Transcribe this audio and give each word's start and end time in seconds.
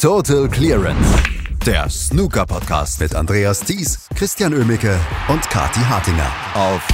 Total 0.00 0.48
Clearance. 0.48 1.22
Der 1.66 1.90
Snooker 1.90 2.46
Podcast 2.46 3.00
mit 3.00 3.14
Andreas 3.14 3.60
Thies, 3.60 4.08
Christian 4.14 4.54
Ömicke 4.54 4.98
und 5.28 5.42
Kati 5.50 5.80
Hartinger 5.80 6.32
auf 6.54 6.88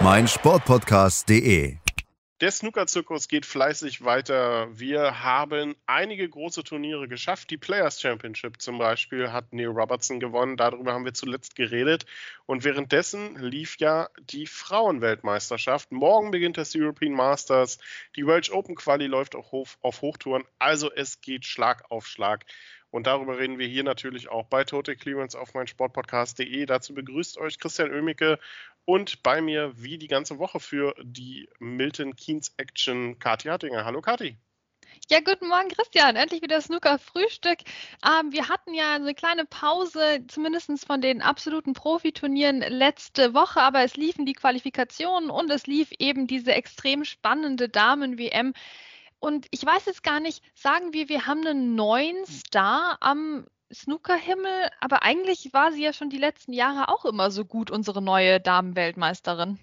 meinsportpodcast.de. 0.00 1.79
Der 2.40 2.50
Snooker-Zirkus 2.50 3.28
geht 3.28 3.44
fleißig 3.44 4.02
weiter. 4.02 4.68
Wir 4.72 5.22
haben 5.22 5.76
einige 5.84 6.26
große 6.26 6.64
Turniere 6.64 7.06
geschafft. 7.06 7.50
Die 7.50 7.58
Players 7.58 8.00
Championship 8.00 8.62
zum 8.62 8.78
Beispiel 8.78 9.30
hat 9.30 9.52
Neil 9.52 9.66
Robertson 9.66 10.20
gewonnen. 10.20 10.56
Darüber 10.56 10.94
haben 10.94 11.04
wir 11.04 11.12
zuletzt 11.12 11.54
geredet. 11.54 12.06
Und 12.46 12.64
währenddessen 12.64 13.36
lief 13.36 13.76
ja 13.78 14.08
die 14.18 14.46
Frauenweltmeisterschaft. 14.46 15.92
Morgen 15.92 16.30
beginnt 16.30 16.56
das 16.56 16.74
European 16.74 17.12
Masters. 17.12 17.76
Die 18.16 18.26
Welsh 18.26 18.50
Open 18.50 18.74
Quali 18.74 19.06
läuft 19.06 19.34
auf, 19.34 19.76
auf 19.82 20.00
Hochtouren. 20.00 20.44
Also 20.58 20.90
es 20.90 21.20
geht 21.20 21.44
Schlag 21.44 21.90
auf 21.90 22.06
Schlag. 22.06 22.46
Und 22.90 23.06
darüber 23.06 23.38
reden 23.38 23.58
wir 23.58 23.68
hier 23.68 23.84
natürlich 23.84 24.28
auch 24.28 24.46
bei 24.46 24.64
Total 24.64 24.96
Clearance 24.96 25.38
auf 25.38 25.54
meinsportpodcast.de. 25.54 26.66
Dazu 26.66 26.94
begrüßt 26.94 27.38
euch 27.38 27.58
Christian 27.58 27.92
Oemicke 27.92 28.38
und 28.84 29.22
bei 29.22 29.40
mir 29.40 29.72
wie 29.76 29.98
die 29.98 30.08
ganze 30.08 30.38
Woche 30.38 30.58
für 30.58 30.94
die 31.02 31.48
Milton 31.58 32.16
Keynes 32.16 32.52
Action 32.56 33.18
Kati 33.18 33.48
Hartinger. 33.48 33.84
Hallo 33.84 34.00
Kati. 34.00 34.36
Ja, 35.08 35.20
guten 35.20 35.48
Morgen, 35.48 35.68
Christian. 35.68 36.16
Endlich 36.16 36.42
wieder 36.42 36.60
Snooker-Frühstück. 36.60 37.58
Ähm, 38.06 38.32
wir 38.32 38.48
hatten 38.48 38.74
ja 38.74 38.94
eine 38.94 39.14
kleine 39.14 39.44
Pause, 39.44 40.24
zumindest 40.28 40.70
von 40.86 41.00
den 41.00 41.20
absoluten 41.20 41.72
Profiturnieren 41.72 42.60
letzte 42.60 43.34
Woche, 43.34 43.60
aber 43.60 43.82
es 43.82 43.96
liefen 43.96 44.24
die 44.24 44.34
Qualifikationen 44.34 45.30
und 45.30 45.50
es 45.50 45.66
lief 45.66 45.90
eben 45.98 46.26
diese 46.26 46.52
extrem 46.52 47.04
spannende 47.04 47.68
Damen-WM. 47.68 48.52
Und 49.20 49.46
ich 49.50 49.64
weiß 49.64 49.84
jetzt 49.86 50.02
gar 50.02 50.18
nicht, 50.18 50.42
sagen 50.54 50.92
wir, 50.92 51.08
wir 51.08 51.26
haben 51.26 51.46
einen 51.46 51.74
neuen 51.74 52.26
Star 52.26 52.96
am 53.00 53.46
Snookerhimmel, 53.72 54.70
aber 54.80 55.02
eigentlich 55.02 55.52
war 55.52 55.72
sie 55.72 55.84
ja 55.84 55.92
schon 55.92 56.10
die 56.10 56.18
letzten 56.18 56.52
Jahre 56.52 56.88
auch 56.88 57.04
immer 57.04 57.30
so 57.30 57.44
gut, 57.44 57.70
unsere 57.70 58.02
neue 58.02 58.40
Damenweltmeisterin. 58.40 59.58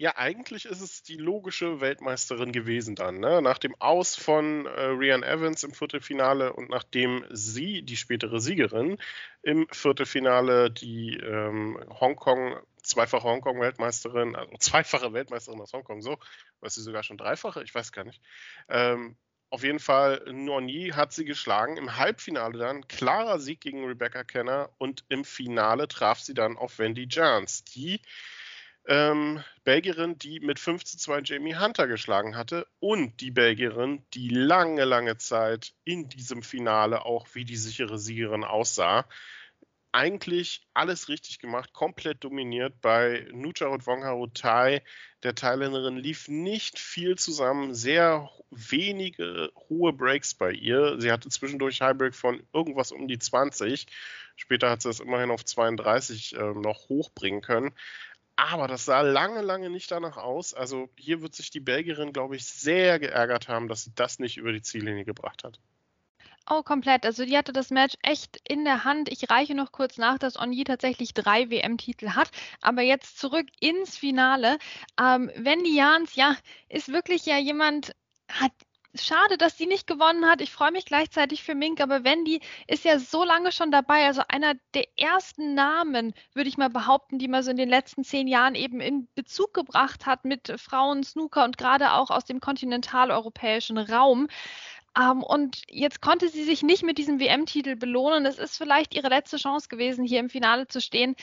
Ja, 0.00 0.16
eigentlich 0.16 0.64
ist 0.64 0.80
es 0.80 1.02
die 1.02 1.18
logische 1.18 1.82
Weltmeisterin 1.82 2.52
gewesen 2.52 2.94
dann. 2.94 3.20
Ne? 3.20 3.42
Nach 3.42 3.58
dem 3.58 3.74
Aus 3.80 4.16
von 4.16 4.64
äh, 4.64 4.80
Rian 4.84 5.22
Evans 5.22 5.62
im 5.62 5.74
Viertelfinale 5.74 6.54
und 6.54 6.70
nachdem 6.70 7.26
sie, 7.28 7.82
die 7.82 7.98
spätere 7.98 8.40
Siegerin, 8.40 8.96
im 9.42 9.66
Viertelfinale 9.70 10.70
die 10.70 11.18
ähm, 11.18 11.78
Hongkong, 12.00 12.58
zweifache 12.82 13.24
Hongkong-Weltmeisterin, 13.24 14.36
also 14.36 14.56
zweifache 14.58 15.12
Weltmeisterin 15.12 15.60
aus 15.60 15.74
Hongkong, 15.74 16.00
so, 16.00 16.18
was 16.60 16.76
sie 16.76 16.82
sogar 16.82 17.02
schon 17.02 17.18
dreifache, 17.18 17.62
ich 17.62 17.74
weiß 17.74 17.92
gar 17.92 18.04
nicht, 18.04 18.22
ähm, 18.70 19.18
auf 19.50 19.64
jeden 19.64 19.80
Fall, 19.80 20.24
Noni 20.32 20.92
hat 20.94 21.12
sie 21.12 21.26
geschlagen. 21.26 21.76
Im 21.76 21.98
Halbfinale 21.98 22.56
dann 22.56 22.88
klarer 22.88 23.38
Sieg 23.38 23.60
gegen 23.60 23.84
Rebecca 23.84 24.24
Kenner 24.24 24.70
und 24.78 25.04
im 25.10 25.26
Finale 25.26 25.88
traf 25.88 26.20
sie 26.20 26.32
dann 26.32 26.56
auf 26.56 26.78
Wendy 26.78 27.06
Jans, 27.10 27.64
die 27.64 28.00
ähm, 28.86 29.42
Belgierin, 29.64 30.18
die 30.18 30.40
mit 30.40 30.58
5 30.58 30.84
zu 30.84 30.98
2 30.98 31.20
Jamie 31.24 31.56
Hunter 31.56 31.86
geschlagen 31.86 32.36
hatte 32.36 32.66
und 32.80 33.20
die 33.20 33.30
Belgierin, 33.30 34.04
die 34.14 34.28
lange, 34.28 34.84
lange 34.84 35.16
Zeit 35.18 35.72
in 35.84 36.08
diesem 36.08 36.42
Finale 36.42 37.04
auch 37.04 37.26
wie 37.34 37.44
die 37.44 37.56
sichere 37.56 37.98
Siegerin 37.98 38.44
aussah 38.44 39.06
eigentlich 39.92 40.66
alles 40.74 41.08
richtig 41.08 41.38
gemacht, 41.38 41.72
komplett 41.72 42.22
dominiert. 42.22 42.80
Bei 42.80 43.26
Nucharut 43.32 43.86
Wongharu 43.86 44.28
Tai, 44.28 44.82
der 45.22 45.34
Thailänderin, 45.34 45.96
lief 45.96 46.28
nicht 46.28 46.78
viel 46.78 47.16
zusammen, 47.16 47.74
sehr 47.74 48.30
wenige 48.50 49.50
hohe 49.68 49.92
Breaks 49.92 50.34
bei 50.34 50.52
ihr. 50.52 51.00
Sie 51.00 51.10
hatte 51.10 51.28
zwischendurch 51.28 51.80
Highbreak 51.80 52.14
von 52.14 52.42
irgendwas 52.52 52.92
um 52.92 53.08
die 53.08 53.18
20. 53.18 53.86
Später 54.36 54.70
hat 54.70 54.82
sie 54.82 54.90
es 54.90 55.00
immerhin 55.00 55.30
auf 55.30 55.44
32 55.44 56.36
äh, 56.36 56.38
noch 56.54 56.88
hochbringen 56.88 57.42
können. 57.42 57.72
Aber 58.48 58.68
das 58.68 58.86
sah 58.86 59.02
lange, 59.02 59.42
lange 59.42 59.68
nicht 59.68 59.90
danach 59.90 60.16
aus. 60.16 60.54
Also 60.54 60.88
hier 60.96 61.20
wird 61.20 61.34
sich 61.34 61.50
die 61.50 61.60
Belgierin, 61.60 62.14
glaube 62.14 62.36
ich, 62.36 62.46
sehr 62.46 62.98
geärgert 62.98 63.48
haben, 63.48 63.68
dass 63.68 63.84
sie 63.84 63.92
das 63.94 64.18
nicht 64.18 64.38
über 64.38 64.50
die 64.50 64.62
Ziellinie 64.62 65.04
gebracht 65.04 65.44
hat. 65.44 65.60
Oh, 66.48 66.62
komplett. 66.62 67.04
Also 67.04 67.26
die 67.26 67.36
hatte 67.36 67.52
das 67.52 67.68
Match 67.70 67.96
echt 68.02 68.40
in 68.48 68.64
der 68.64 68.84
Hand. 68.84 69.10
Ich 69.10 69.28
reiche 69.28 69.54
noch 69.54 69.72
kurz 69.72 69.98
nach, 69.98 70.18
dass 70.18 70.38
Onyi 70.38 70.64
tatsächlich 70.64 71.12
drei 71.12 71.50
WM-Titel 71.50 72.10
hat. 72.10 72.30
Aber 72.62 72.80
jetzt 72.80 73.18
zurück 73.18 73.46
ins 73.60 73.98
Finale. 73.98 74.58
Ähm, 74.98 75.30
Wendy 75.36 75.76
Jans, 75.76 76.16
ja, 76.16 76.34
ist 76.70 76.90
wirklich 76.90 77.26
ja 77.26 77.36
jemand, 77.36 77.94
hat 78.26 78.52
Schade, 78.96 79.36
dass 79.38 79.56
sie 79.56 79.66
nicht 79.66 79.86
gewonnen 79.86 80.26
hat. 80.26 80.40
Ich 80.40 80.50
freue 80.50 80.72
mich 80.72 80.84
gleichzeitig 80.84 81.44
für 81.44 81.54
Mink, 81.54 81.80
aber 81.80 82.02
Wendy 82.02 82.40
ist 82.66 82.84
ja 82.84 82.98
so 82.98 83.22
lange 83.22 83.52
schon 83.52 83.70
dabei. 83.70 84.06
Also 84.06 84.22
einer 84.28 84.54
der 84.74 84.86
ersten 84.98 85.54
Namen, 85.54 86.12
würde 86.34 86.48
ich 86.48 86.58
mal 86.58 86.70
behaupten, 86.70 87.18
die 87.18 87.28
man 87.28 87.44
so 87.44 87.52
in 87.52 87.56
den 87.56 87.68
letzten 87.68 88.02
zehn 88.02 88.26
Jahren 88.26 88.56
eben 88.56 88.80
in 88.80 89.08
Bezug 89.14 89.54
gebracht 89.54 90.06
hat 90.06 90.24
mit 90.24 90.52
Frauen, 90.60 91.04
Snooker 91.04 91.44
und 91.44 91.56
gerade 91.56 91.92
auch 91.92 92.10
aus 92.10 92.24
dem 92.24 92.40
kontinentaleuropäischen 92.40 93.78
Raum. 93.78 94.26
Ähm, 94.98 95.22
und 95.22 95.62
jetzt 95.68 96.00
konnte 96.00 96.28
sie 96.28 96.44
sich 96.44 96.62
nicht 96.62 96.82
mit 96.82 96.98
diesem 96.98 97.20
WM-Titel 97.20 97.76
belohnen. 97.76 98.26
Es 98.26 98.38
ist 98.38 98.56
vielleicht 98.56 98.94
ihre 98.94 99.08
letzte 99.08 99.36
Chance 99.36 99.68
gewesen, 99.68 100.04
hier 100.04 100.20
im 100.20 100.30
Finale 100.30 100.66
zu 100.66 100.80
stehen. 100.80 101.14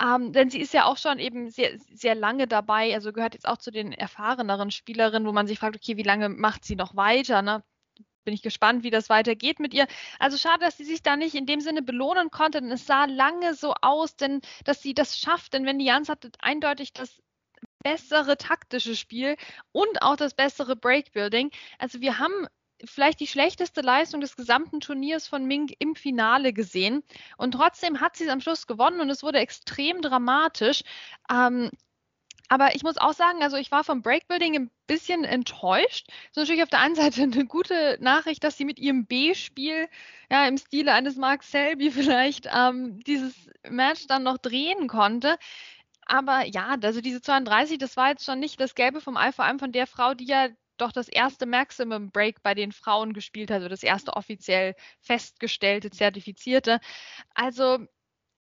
Ähm, 0.00 0.32
denn 0.32 0.50
sie 0.50 0.60
ist 0.60 0.74
ja 0.74 0.84
auch 0.86 0.96
schon 0.96 1.18
eben 1.18 1.50
sehr, 1.50 1.78
sehr 1.92 2.14
lange 2.14 2.46
dabei. 2.48 2.94
Also 2.94 3.12
gehört 3.12 3.34
jetzt 3.34 3.46
auch 3.46 3.58
zu 3.58 3.70
den 3.70 3.92
erfahreneren 3.92 4.70
Spielerinnen, 4.70 5.26
wo 5.26 5.32
man 5.32 5.46
sich 5.46 5.58
fragt, 5.58 5.76
okay, 5.76 5.96
wie 5.96 6.02
lange 6.02 6.28
macht 6.28 6.64
sie 6.64 6.76
noch 6.76 6.96
weiter? 6.96 7.42
Ne? 7.42 7.62
bin 8.24 8.34
ich 8.34 8.42
gespannt, 8.42 8.84
wie 8.84 8.90
das 8.90 9.08
weitergeht 9.08 9.58
mit 9.60 9.74
ihr. 9.74 9.86
Also 10.18 10.36
schade, 10.36 10.64
dass 10.64 10.76
sie 10.76 10.84
sich 10.84 11.02
da 11.02 11.16
nicht 11.16 11.34
in 11.34 11.46
dem 11.46 11.60
Sinne 11.60 11.82
belohnen 11.82 12.30
konnte, 12.30 12.60
denn 12.60 12.70
es 12.70 12.86
sah 12.86 13.04
lange 13.06 13.54
so 13.54 13.74
aus, 13.80 14.16
denn 14.16 14.40
dass 14.64 14.82
sie 14.82 14.94
das 14.94 15.18
schafft, 15.18 15.54
denn 15.54 15.66
wenn 15.66 15.78
die 15.78 15.86
Jans 15.86 16.08
hatte 16.08 16.30
eindeutig 16.38 16.92
das 16.92 17.20
bessere 17.82 18.36
taktische 18.36 18.96
Spiel 18.96 19.36
und 19.72 20.02
auch 20.02 20.16
das 20.16 20.34
bessere 20.34 20.76
Breakbuilding. 20.76 21.50
Also 21.78 22.00
wir 22.00 22.18
haben 22.18 22.46
vielleicht 22.84 23.20
die 23.20 23.26
schlechteste 23.26 23.80
Leistung 23.80 24.20
des 24.20 24.36
gesamten 24.36 24.80
Turniers 24.80 25.26
von 25.26 25.44
Mink 25.44 25.72
im 25.78 25.94
Finale 25.94 26.52
gesehen. 26.52 27.02
Und 27.36 27.52
trotzdem 27.52 28.00
hat 28.00 28.16
sie 28.16 28.24
es 28.24 28.30
am 28.30 28.40
Schluss 28.40 28.66
gewonnen 28.66 29.00
und 29.00 29.10
es 29.10 29.22
wurde 29.22 29.38
extrem 29.38 30.02
dramatisch. 30.02 30.82
Ähm, 31.30 31.70
aber 32.52 32.74
ich 32.74 32.82
muss 32.82 32.98
auch 32.98 33.14
sagen, 33.14 33.42
also 33.42 33.56
ich 33.56 33.70
war 33.70 33.82
vom 33.82 34.02
Breakbuilding 34.02 34.54
ein 34.56 34.70
bisschen 34.86 35.24
enttäuscht. 35.24 36.06
Das 36.08 36.30
ist 36.32 36.36
natürlich 36.36 36.62
auf 36.62 36.68
der 36.68 36.80
einen 36.80 36.94
Seite 36.94 37.22
eine 37.22 37.46
gute 37.46 37.96
Nachricht, 38.00 38.44
dass 38.44 38.58
sie 38.58 38.66
mit 38.66 38.78
ihrem 38.78 39.06
B-Spiel, 39.06 39.88
ja, 40.30 40.46
im 40.46 40.58
Stile 40.58 40.92
eines 40.92 41.16
Mark 41.16 41.44
Selby 41.44 41.90
vielleicht, 41.92 42.48
ähm, 42.54 43.00
dieses 43.04 43.34
Match 43.68 44.06
dann 44.06 44.22
noch 44.24 44.36
drehen 44.36 44.86
konnte. 44.86 45.38
Aber 46.04 46.44
ja, 46.44 46.76
also 46.82 47.00
diese 47.00 47.22
32, 47.22 47.78
das 47.78 47.96
war 47.96 48.10
jetzt 48.10 48.26
schon 48.26 48.38
nicht 48.40 48.60
das 48.60 48.74
Gelbe 48.74 49.00
vom 49.00 49.16
Ei, 49.16 49.32
vor 49.32 49.46
allem 49.46 49.58
von 49.58 49.72
der 49.72 49.86
Frau, 49.86 50.12
die 50.14 50.26
ja 50.26 50.48
doch 50.82 50.92
das 50.92 51.08
erste 51.08 51.46
Maximum 51.46 52.10
Break 52.10 52.42
bei 52.42 52.54
den 52.54 52.72
Frauen 52.72 53.12
gespielt 53.14 53.50
hat, 53.50 53.56
also 53.56 53.68
das 53.68 53.82
erste 53.82 54.14
offiziell 54.14 54.74
festgestellte, 55.00 55.90
zertifizierte. 55.90 56.80
Also 57.34 57.78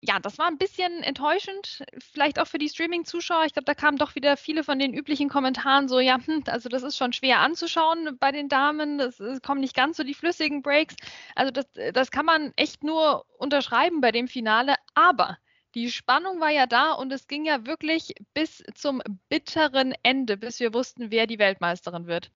ja, 0.03 0.19
das 0.19 0.40
war 0.40 0.47
ein 0.47 0.57
bisschen 0.57 1.03
enttäuschend, 1.03 1.84
vielleicht 2.00 2.40
auch 2.40 2.47
für 2.47 2.57
die 2.57 2.69
Streaming-Zuschauer. 2.69 3.46
Ich 3.46 3.53
glaube, 3.53 3.66
da 3.66 3.75
kamen 3.75 3.97
doch 3.97 4.16
wieder 4.16 4.35
viele 4.35 4.63
von 4.63 4.79
den 4.79 4.96
üblichen 4.96 5.29
Kommentaren 5.29 5.88
so, 5.88 6.00
ja, 6.00 6.18
hm, 6.18 6.44
also 6.47 6.69
das 6.69 6.81
ist 6.81 6.97
schon 6.97 7.13
schwer 7.13 7.40
anzuschauen 7.40 8.18
bei 8.19 8.31
den 8.31 8.50
Damen, 8.50 9.00
es 9.00 9.19
kommen 9.44 9.62
nicht 9.62 9.75
ganz 9.75 9.97
so 9.97 10.03
die 10.03 10.16
flüssigen 10.16 10.63
Breaks. 10.63 10.96
Also 11.35 11.52
das, 11.52 11.68
das 11.94 12.09
kann 12.09 12.25
man 12.25 12.52
echt 12.56 12.84
nur 12.84 13.25
unterschreiben 13.38 14.02
bei 14.02 14.12
dem 14.12 14.28
Finale, 14.28 14.75
aber 14.96 15.38
die 15.76 15.92
Spannung 15.92 16.40
war 16.40 16.50
ja 16.50 16.68
da 16.68 16.94
und 16.94 17.12
es 17.12 17.28
ging 17.28 17.46
ja 17.46 17.66
wirklich 17.66 18.16
bis 18.34 18.64
zum 18.76 19.02
bitteren 19.30 19.94
Ende, 20.04 20.38
bis 20.38 20.59
wir 20.59 20.74
wussten, 20.74 21.12
wer 21.12 21.28
die 21.28 21.40
Weltmeisterin 21.40 22.08
wird. 22.08 22.32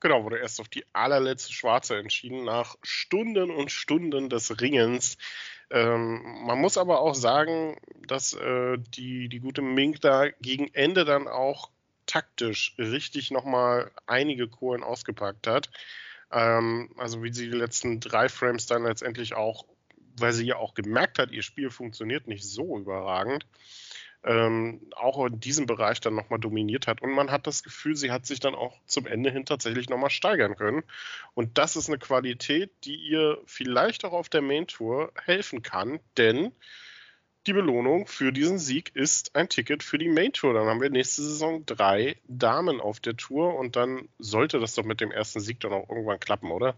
Genau, 0.00 0.24
wurde 0.24 0.38
erst 0.38 0.60
auf 0.60 0.68
die 0.68 0.84
allerletzte 0.92 1.52
Schwarze 1.52 1.96
entschieden, 1.96 2.44
nach 2.44 2.76
Stunden 2.82 3.50
und 3.50 3.70
Stunden 3.70 4.28
des 4.28 4.60
Ringens. 4.60 5.16
Ähm, 5.70 6.44
man 6.44 6.60
muss 6.60 6.78
aber 6.78 7.00
auch 7.00 7.14
sagen, 7.14 7.80
dass 8.06 8.34
äh, 8.34 8.78
die, 8.78 9.28
die 9.28 9.40
gute 9.40 9.62
Mink 9.62 10.00
da 10.02 10.28
gegen 10.40 10.72
Ende 10.74 11.04
dann 11.04 11.28
auch 11.28 11.70
taktisch 12.04 12.74
richtig 12.78 13.30
nochmal 13.30 13.90
einige 14.06 14.48
Kohlen 14.48 14.84
ausgepackt 14.84 15.46
hat. 15.46 15.70
Ähm, 16.30 16.92
also 16.96 17.22
wie 17.22 17.32
sie 17.32 17.50
die 17.50 17.56
letzten 17.56 17.98
drei 18.00 18.28
Frames 18.28 18.66
dann 18.66 18.84
letztendlich 18.84 19.34
auch 19.34 19.64
weil 20.18 20.32
sie 20.32 20.46
ja 20.46 20.56
auch 20.56 20.74
gemerkt 20.74 21.18
hat, 21.18 21.30
ihr 21.30 21.42
Spiel 21.42 21.70
funktioniert 21.70 22.26
nicht 22.26 22.44
so 22.44 22.78
überragend, 22.78 23.46
ähm, 24.24 24.80
auch 24.96 25.24
in 25.26 25.40
diesem 25.40 25.66
Bereich 25.66 26.00
dann 26.00 26.14
nochmal 26.14 26.40
dominiert 26.40 26.86
hat. 26.86 27.02
Und 27.02 27.12
man 27.12 27.30
hat 27.30 27.46
das 27.46 27.62
Gefühl, 27.62 27.96
sie 27.96 28.10
hat 28.10 28.26
sich 28.26 28.40
dann 28.40 28.54
auch 28.54 28.76
zum 28.86 29.06
Ende 29.06 29.30
hin 29.30 29.46
tatsächlich 29.46 29.88
nochmal 29.88 30.10
steigern 30.10 30.56
können. 30.56 30.82
Und 31.34 31.58
das 31.58 31.76
ist 31.76 31.88
eine 31.88 31.98
Qualität, 31.98 32.70
die 32.84 32.96
ihr 32.96 33.38
vielleicht 33.46 34.04
auch 34.04 34.12
auf 34.12 34.28
der 34.28 34.42
Main 34.42 34.66
Tour 34.66 35.12
helfen 35.24 35.62
kann, 35.62 36.00
denn 36.16 36.52
die 37.46 37.52
Belohnung 37.52 38.08
für 38.08 38.32
diesen 38.32 38.58
Sieg 38.58 38.90
ist 38.94 39.36
ein 39.36 39.48
Ticket 39.48 39.84
für 39.84 39.98
die 39.98 40.08
Main 40.08 40.32
Tour. 40.32 40.52
Dann 40.52 40.66
haben 40.66 40.80
wir 40.80 40.90
nächste 40.90 41.22
Saison 41.22 41.64
drei 41.64 42.16
Damen 42.26 42.80
auf 42.80 42.98
der 42.98 43.16
Tour 43.16 43.54
und 43.54 43.76
dann 43.76 44.08
sollte 44.18 44.58
das 44.58 44.74
doch 44.74 44.84
mit 44.84 45.00
dem 45.00 45.12
ersten 45.12 45.38
Sieg 45.38 45.60
dann 45.60 45.72
auch 45.72 45.88
irgendwann 45.88 46.18
klappen, 46.18 46.50
oder? 46.50 46.76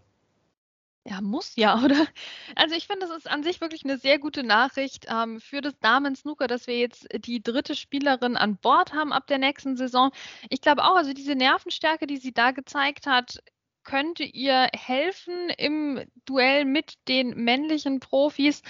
Ja, 1.05 1.21
muss 1.21 1.55
ja, 1.55 1.81
oder? 1.83 2.07
Also 2.55 2.75
ich 2.75 2.87
finde, 2.87 3.07
das 3.07 3.15
ist 3.17 3.29
an 3.29 3.43
sich 3.43 3.61
wirklich 3.61 3.83
eine 3.83 3.97
sehr 3.97 4.19
gute 4.19 4.43
Nachricht 4.43 5.05
ähm, 5.09 5.39
für 5.39 5.61
das 5.61 5.77
Damen-Snooker, 5.79 6.47
dass 6.47 6.67
wir 6.67 6.77
jetzt 6.77 7.07
die 7.25 7.41
dritte 7.41 7.75
Spielerin 7.75 8.35
an 8.37 8.57
Bord 8.57 8.93
haben 8.93 9.13
ab 9.13 9.27
der 9.27 9.37
nächsten 9.39 9.75
Saison. 9.77 10.11
Ich 10.49 10.61
glaube 10.61 10.83
auch, 10.83 10.95
also 10.95 11.13
diese 11.13 11.35
Nervenstärke, 11.35 12.05
die 12.05 12.17
sie 12.17 12.33
da 12.33 12.51
gezeigt 12.51 13.07
hat, 13.07 13.41
könnte 13.89 14.23
ihr 14.23 14.69
helfen 14.75 15.49
im 15.57 16.05
Duell 16.25 16.63
mit 16.63 16.93
den 17.07 17.31
männlichen 17.31 17.99
Profis. 17.99 18.61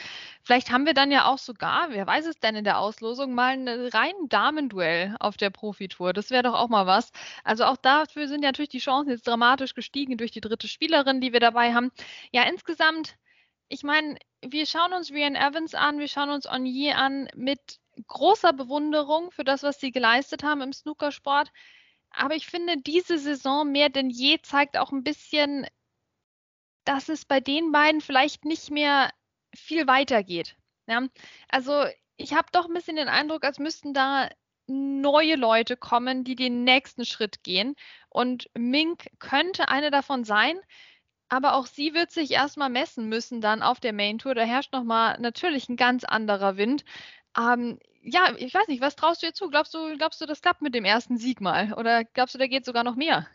Vielleicht 0.44 0.72
haben 0.72 0.86
wir 0.86 0.94
dann 0.94 1.12
ja 1.12 1.26
auch 1.26 1.38
sogar, 1.38 1.90
wer 1.90 2.08
weiß 2.08 2.26
es 2.26 2.40
denn 2.40 2.56
in 2.56 2.64
der 2.64 2.80
Auslosung, 2.80 3.34
mal 3.34 3.52
ein 3.52 3.68
rein 3.68 4.14
Damenduell 4.30 5.18
auf 5.20 5.36
der 5.36 5.50
Profitour. 5.50 6.14
Das 6.14 6.30
wäre 6.30 6.44
doch 6.44 6.54
auch 6.54 6.70
mal 6.70 6.88
was. 6.88 7.12
Also 7.44 7.66
auch 7.66 7.76
dafür 7.76 8.30
sind 8.30 8.44
natürlich 8.44 8.70
die 8.70 8.80
Chancen 8.80 9.10
jetzt 9.10 9.28
dramatisch 9.28 9.74
gestiegen 9.74 10.16
durch 10.16 10.32
die 10.32 10.40
dritte 10.40 10.70
Spielerin, 10.70 11.20
die 11.20 11.34
wir 11.34 11.42
dabei 11.42 11.74
haben. 11.74 11.92
Ja, 12.32 12.44
insgesamt, 12.44 13.18
ich 13.68 13.84
meine, 13.84 14.18
wir 14.42 14.66
schauen 14.66 14.94
uns 14.94 15.12
Rian 15.12 15.36
Evans 15.36 15.76
an, 15.76 16.00
wir 16.00 16.08
schauen 16.08 16.30
uns 16.30 16.48
Onyi 16.48 16.94
an 16.94 17.28
mit 17.36 17.60
großer 18.08 18.54
Bewunderung 18.54 19.32
für 19.32 19.44
das, 19.44 19.64
was 19.64 19.82
sie 19.82 19.92
geleistet 19.92 20.44
haben 20.44 20.62
im 20.62 20.72
Snookersport. 20.72 21.52
Aber 22.12 22.36
ich 22.36 22.48
finde, 22.48 22.78
diese 22.78 23.18
Saison 23.18 23.72
mehr 23.72 23.90
denn 23.90 24.10
je 24.10 24.40
zeigt 24.42 24.78
auch 24.78 24.92
ein 24.92 25.04
bisschen, 25.04 25.68
dass 26.86 27.10
es 27.10 27.26
bei 27.26 27.40
den 27.40 27.72
beiden 27.72 28.02
vielleicht 28.02 28.46
nicht 28.46 28.72
mehr 28.72 29.12
viel 29.56 29.88
weitergeht. 29.88 30.56
Ja? 30.88 31.08
Also 31.50 31.86
ich 32.18 32.34
habe 32.34 32.48
doch 32.52 32.68
ein 32.68 32.74
bisschen 32.74 32.96
den 32.96 33.10
Eindruck, 33.10 33.44
als 33.44 33.60
müssten 33.60 33.94
da 33.94 34.30
neue 34.68 35.36
Leute 35.36 35.78
kommen, 35.78 36.24
die 36.24 36.36
den 36.36 36.64
nächsten 36.64 37.06
Schritt 37.06 37.44
gehen. 37.44 37.76
Und 38.10 38.50
Mink 38.56 39.10
könnte 39.20 39.70
eine 39.70 39.92
davon 39.92 40.24
sein. 40.24 40.60
Aber 41.30 41.54
auch 41.54 41.68
sie 41.68 41.94
wird 41.94 42.12
sich 42.12 42.32
erstmal 42.32 42.70
messen 42.70 43.08
müssen 43.08 43.40
dann 43.40 43.62
auf 43.62 43.80
der 43.80 43.94
Main 43.94 44.18
Tour. 44.18 44.34
Da 44.34 44.42
herrscht 44.42 44.74
nochmal 44.74 45.20
natürlich 45.20 45.70
ein 45.70 45.76
ganz 45.76 46.04
anderer 46.04 46.58
Wind. 46.58 46.84
Ähm, 47.38 47.80
ja, 48.02 48.34
ich 48.38 48.54
weiß 48.54 48.68
nicht, 48.68 48.82
was 48.82 48.96
traust 48.96 49.22
du 49.22 49.28
ihr 49.28 49.34
zu? 49.34 49.50
Glaubst 49.50 49.74
du, 49.74 49.98
glaubst 49.98 50.22
du, 50.22 50.26
das 50.26 50.42
klappt 50.42 50.62
mit 50.62 50.74
dem 50.74 50.86
ersten 50.86 51.18
Sieg 51.18 51.42
mal? 51.42 51.74
Oder 51.74 52.04
glaubst 52.04 52.36
du, 52.36 52.40
da 52.40 52.48
geht 52.48 52.66
sogar 52.66 52.84
noch 52.84 52.96
mehr? 52.96 53.28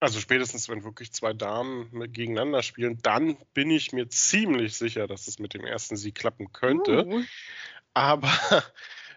Also 0.00 0.18
spätestens, 0.18 0.68
wenn 0.68 0.82
wirklich 0.82 1.12
zwei 1.12 1.34
Damen 1.34 1.90
gegeneinander 2.12 2.62
spielen, 2.62 2.98
dann 3.02 3.36
bin 3.52 3.70
ich 3.70 3.92
mir 3.92 4.08
ziemlich 4.08 4.76
sicher, 4.76 5.06
dass 5.06 5.28
es 5.28 5.38
mit 5.38 5.52
dem 5.52 5.64
ersten 5.64 5.96
Sieg 5.96 6.14
klappen 6.14 6.52
könnte. 6.52 7.04
Uh. 7.06 7.22
Aber 7.92 8.32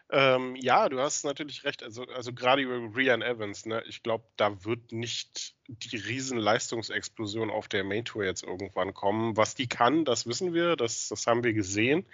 ähm, 0.10 0.56
ja, 0.58 0.90
du 0.90 1.00
hast 1.00 1.24
natürlich 1.24 1.64
recht. 1.64 1.84
Also, 1.84 2.04
also 2.08 2.34
gerade 2.34 2.62
über 2.62 2.96
Rian 2.96 3.22
Evans, 3.22 3.66
ne, 3.66 3.82
ich 3.88 4.04
glaube, 4.04 4.26
da 4.36 4.66
wird 4.66 4.92
nicht 4.92 5.43
die 5.68 5.96
riesen 5.98 6.38
Leistungsexplosion 6.38 7.50
auf 7.50 7.68
der 7.68 7.84
Main 7.84 8.06
Tour 8.06 8.26
jetzt 8.26 8.44
irgendwann 8.44 8.94
kommen. 8.94 9.38
Was 9.38 9.56
die 9.56 9.68
kann, 9.68 10.06
das 10.06 10.28
wissen 10.28 10.54
wir, 10.54 10.76
das, 10.76 11.10
das 11.10 11.26
haben 11.28 11.44
wir 11.44 11.54
gesehen. 11.54 12.06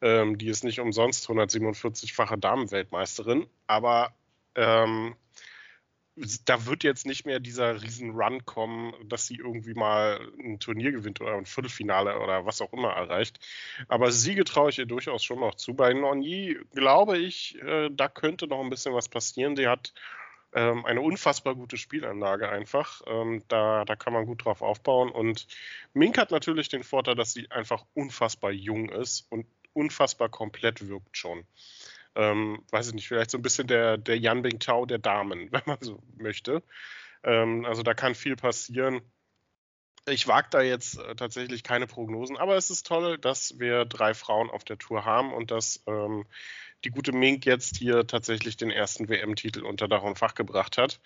Ähm, 0.00 0.38
die 0.38 0.48
ist 0.48 0.64
nicht 0.64 0.80
umsonst 0.80 1.28
147-fache 1.28 2.36
Damenweltmeisterin, 2.36 3.46
aber 3.66 4.14
ähm, 4.54 5.14
da 6.44 6.66
wird 6.66 6.82
jetzt 6.82 7.06
nicht 7.06 7.26
mehr 7.26 7.38
dieser 7.40 7.80
riesen 7.82 8.10
Run 8.10 8.44
kommen, 8.44 8.92
dass 9.08 9.26
sie 9.26 9.36
irgendwie 9.36 9.74
mal 9.74 10.20
ein 10.38 10.58
Turnier 10.58 10.92
gewinnt 10.92 11.20
oder 11.20 11.34
ein 11.34 11.46
Viertelfinale 11.46 12.18
oder 12.18 12.44
was 12.44 12.60
auch 12.60 12.72
immer 12.72 12.90
erreicht. 12.90 13.38
Aber 13.88 14.10
Siege 14.10 14.44
traue 14.44 14.70
ich 14.70 14.78
ihr 14.78 14.86
durchaus 14.86 15.22
schon 15.22 15.40
noch 15.40 15.54
zu. 15.54 15.74
Bei 15.74 15.92
Nonyi 15.92 16.58
glaube 16.74 17.18
ich, 17.18 17.60
äh, 17.62 17.90
da 17.92 18.08
könnte 18.08 18.48
noch 18.48 18.60
ein 18.60 18.70
bisschen 18.70 18.94
was 18.94 19.08
passieren. 19.08 19.56
Sie 19.56 19.68
hat 19.68 19.92
ähm, 20.52 20.84
eine 20.84 21.00
unfassbar 21.00 21.54
gute 21.54 21.76
Spielanlage 21.76 22.48
einfach. 22.48 23.02
Ähm, 23.06 23.42
da, 23.48 23.84
da 23.84 23.96
kann 23.96 24.12
man 24.12 24.26
gut 24.26 24.44
drauf 24.44 24.62
aufbauen. 24.62 25.10
Und 25.10 25.46
Mink 25.92 26.18
hat 26.18 26.30
natürlich 26.30 26.68
den 26.68 26.84
Vorteil, 26.84 27.14
dass 27.14 27.32
sie 27.32 27.50
einfach 27.50 27.84
unfassbar 27.94 28.50
jung 28.50 28.88
ist 28.88 29.26
und 29.30 29.46
unfassbar 29.72 30.28
komplett 30.28 30.88
wirkt 30.88 31.16
schon. 31.16 31.44
Ähm, 32.14 32.64
weiß 32.70 32.88
ich 32.88 32.94
nicht, 32.94 33.08
vielleicht 33.08 33.30
so 33.30 33.38
ein 33.38 33.42
bisschen 33.42 33.68
der, 33.68 33.98
der 33.98 34.18
Yan 34.18 34.42
Bingtao 34.42 34.86
der 34.86 34.98
Damen, 34.98 35.48
wenn 35.52 35.62
man 35.66 35.78
so 35.80 36.02
möchte. 36.16 36.62
Ähm, 37.22 37.64
also 37.64 37.82
da 37.82 37.94
kann 37.94 38.14
viel 38.14 38.36
passieren. 38.36 39.00
Ich 40.10 40.26
wage 40.26 40.48
da 40.50 40.60
jetzt 40.60 40.98
äh, 40.98 41.14
tatsächlich 41.14 41.62
keine 41.62 41.86
Prognosen, 41.86 42.36
aber 42.36 42.56
es 42.56 42.70
ist 42.70 42.86
toll, 42.86 43.18
dass 43.18 43.58
wir 43.58 43.84
drei 43.84 44.14
Frauen 44.14 44.50
auf 44.50 44.64
der 44.64 44.78
Tour 44.78 45.04
haben 45.04 45.32
und 45.32 45.50
dass 45.50 45.82
ähm, 45.86 46.26
die 46.84 46.90
gute 46.90 47.12
Mink 47.12 47.44
jetzt 47.46 47.76
hier 47.76 48.06
tatsächlich 48.06 48.56
den 48.56 48.70
ersten 48.70 49.08
WM-Titel 49.08 49.64
unter 49.64 49.88
Dach 49.88 50.02
und 50.02 50.18
Fach 50.18 50.34
gebracht 50.34 50.78
hat. 50.78 51.00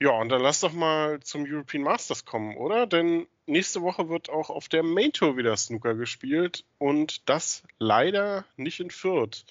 Ja, 0.00 0.10
und 0.10 0.28
dann 0.28 0.42
lass 0.42 0.60
doch 0.60 0.72
mal 0.72 1.20
zum 1.20 1.44
European 1.44 1.82
Masters 1.82 2.24
kommen, 2.24 2.56
oder? 2.56 2.86
Denn 2.86 3.26
nächste 3.46 3.82
Woche 3.82 4.08
wird 4.08 4.30
auch 4.30 4.48
auf 4.48 4.68
der 4.68 4.84
Main 4.84 5.12
Tour 5.12 5.36
wieder 5.36 5.56
Snooker 5.56 5.94
gespielt 5.94 6.64
und 6.78 7.28
das 7.28 7.64
leider 7.78 8.44
nicht 8.56 8.78
in 8.78 8.90
Fürth. 8.90 9.44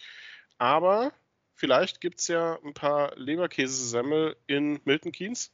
Aber 0.58 1.12
vielleicht 1.54 2.00
gibt 2.00 2.20
es 2.20 2.30
ja 2.30 2.58
ein 2.64 2.74
paar 2.74 3.14
Leberkäsesemmel 3.18 4.38
in 4.48 4.80
Milton 4.86 5.12
Keynes. 5.12 5.52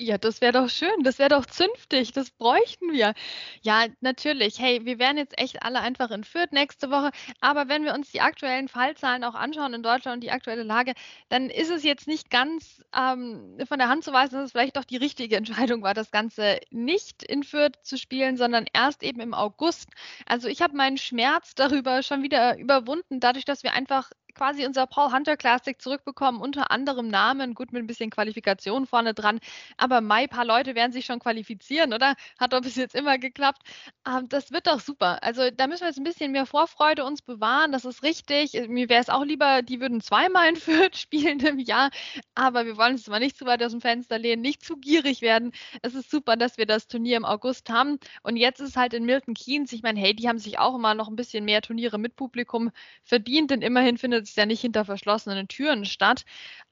Ja, 0.00 0.16
das 0.16 0.40
wäre 0.40 0.52
doch 0.52 0.68
schön, 0.70 1.02
das 1.02 1.18
wäre 1.18 1.30
doch 1.30 1.44
zünftig, 1.44 2.12
das 2.12 2.30
bräuchten 2.30 2.92
wir. 2.92 3.14
Ja, 3.62 3.86
natürlich. 4.00 4.60
Hey, 4.60 4.84
wir 4.84 5.00
werden 5.00 5.16
jetzt 5.18 5.36
echt 5.36 5.64
alle 5.64 5.80
einfach 5.80 6.12
in 6.12 6.22
Fürth 6.22 6.52
nächste 6.52 6.88
Woche. 6.92 7.10
Aber 7.40 7.68
wenn 7.68 7.82
wir 7.84 7.94
uns 7.94 8.12
die 8.12 8.20
aktuellen 8.20 8.68
Fallzahlen 8.68 9.24
auch 9.24 9.34
anschauen 9.34 9.74
in 9.74 9.82
Deutschland 9.82 10.16
und 10.18 10.20
die 10.22 10.30
aktuelle 10.30 10.62
Lage, 10.62 10.92
dann 11.30 11.50
ist 11.50 11.70
es 11.70 11.82
jetzt 11.82 12.06
nicht 12.06 12.30
ganz 12.30 12.80
ähm, 12.96 13.58
von 13.66 13.78
der 13.80 13.88
Hand 13.88 14.04
zu 14.04 14.12
weisen, 14.12 14.36
dass 14.36 14.44
es 14.46 14.52
vielleicht 14.52 14.76
doch 14.76 14.84
die 14.84 14.98
richtige 14.98 15.36
Entscheidung 15.36 15.82
war, 15.82 15.94
das 15.94 16.12
Ganze 16.12 16.60
nicht 16.70 17.24
in 17.24 17.42
Fürth 17.42 17.74
zu 17.82 17.98
spielen, 17.98 18.36
sondern 18.36 18.66
erst 18.72 19.02
eben 19.02 19.18
im 19.20 19.34
August. 19.34 19.88
Also 20.26 20.46
ich 20.46 20.62
habe 20.62 20.76
meinen 20.76 20.98
Schmerz 20.98 21.56
darüber 21.56 22.04
schon 22.04 22.22
wieder 22.22 22.56
überwunden, 22.56 23.18
dadurch, 23.18 23.44
dass 23.44 23.64
wir 23.64 23.72
einfach 23.72 24.10
quasi 24.38 24.64
unser 24.64 24.86
Paul 24.86 25.12
Hunter 25.12 25.36
Classic 25.36 25.80
zurückbekommen, 25.80 26.40
unter 26.40 26.70
anderem 26.70 27.08
Namen, 27.08 27.54
gut 27.54 27.72
mit 27.72 27.82
ein 27.82 27.86
bisschen 27.88 28.10
Qualifikation 28.10 28.86
vorne 28.86 29.12
dran. 29.14 29.40
Aber 29.76 30.00
Mai, 30.00 30.28
paar 30.28 30.44
Leute 30.44 30.76
werden 30.76 30.92
sich 30.92 31.06
schon 31.06 31.18
qualifizieren, 31.18 31.92
oder? 31.92 32.14
Hat 32.38 32.52
doch 32.52 32.60
bis 32.60 32.76
jetzt 32.76 32.94
immer 32.94 33.18
geklappt. 33.18 33.62
Ähm, 34.06 34.28
das 34.28 34.52
wird 34.52 34.68
doch 34.68 34.80
super. 34.80 35.22
Also 35.24 35.50
da 35.50 35.66
müssen 35.66 35.80
wir 35.82 35.88
jetzt 35.88 35.98
ein 35.98 36.04
bisschen 36.04 36.30
mehr 36.32 36.46
Vorfreude 36.46 37.04
uns 37.04 37.20
bewahren. 37.20 37.72
Das 37.72 37.84
ist 37.84 38.02
richtig. 38.04 38.52
Mir 38.68 38.88
wäre 38.88 39.02
es 39.02 39.08
auch 39.08 39.24
lieber, 39.24 39.62
die 39.62 39.80
würden 39.80 40.00
zweimal 40.00 40.48
in 40.48 40.56
Fürth 40.56 40.96
spielen 40.96 41.40
im 41.40 41.58
Jahr. 41.58 41.90
Aber 42.36 42.64
wir 42.64 42.76
wollen 42.76 42.92
uns 42.92 43.08
mal 43.08 43.18
nicht 43.18 43.36
zu 43.36 43.44
weit 43.44 43.62
aus 43.62 43.72
dem 43.72 43.80
Fenster 43.80 44.18
lehnen, 44.18 44.42
nicht 44.42 44.64
zu 44.64 44.76
gierig 44.76 45.20
werden. 45.20 45.52
Es 45.82 45.94
ist 45.94 46.10
super, 46.10 46.36
dass 46.36 46.58
wir 46.58 46.66
das 46.66 46.86
Turnier 46.86 47.16
im 47.16 47.24
August 47.24 47.70
haben. 47.70 47.98
Und 48.22 48.36
jetzt 48.36 48.60
ist 48.60 48.70
es 48.70 48.76
halt 48.76 48.94
in 48.94 49.04
Milton 49.04 49.34
Keynes. 49.34 49.72
Ich 49.72 49.82
meine, 49.82 49.98
hey, 49.98 50.14
die 50.14 50.28
haben 50.28 50.38
sich 50.38 50.58
auch 50.60 50.76
immer 50.76 50.94
noch 50.94 51.08
ein 51.08 51.16
bisschen 51.16 51.44
mehr 51.44 51.60
Turniere 51.62 51.98
mit 51.98 52.14
Publikum 52.14 52.70
verdient, 53.02 53.50
denn 53.50 53.62
immerhin 53.62 53.98
findet 53.98 54.27
es 54.30 54.36
ja 54.36 54.46
nicht 54.46 54.60
hinter 54.60 54.84
verschlossenen 54.84 55.48
Türen 55.48 55.84
statt. 55.84 56.24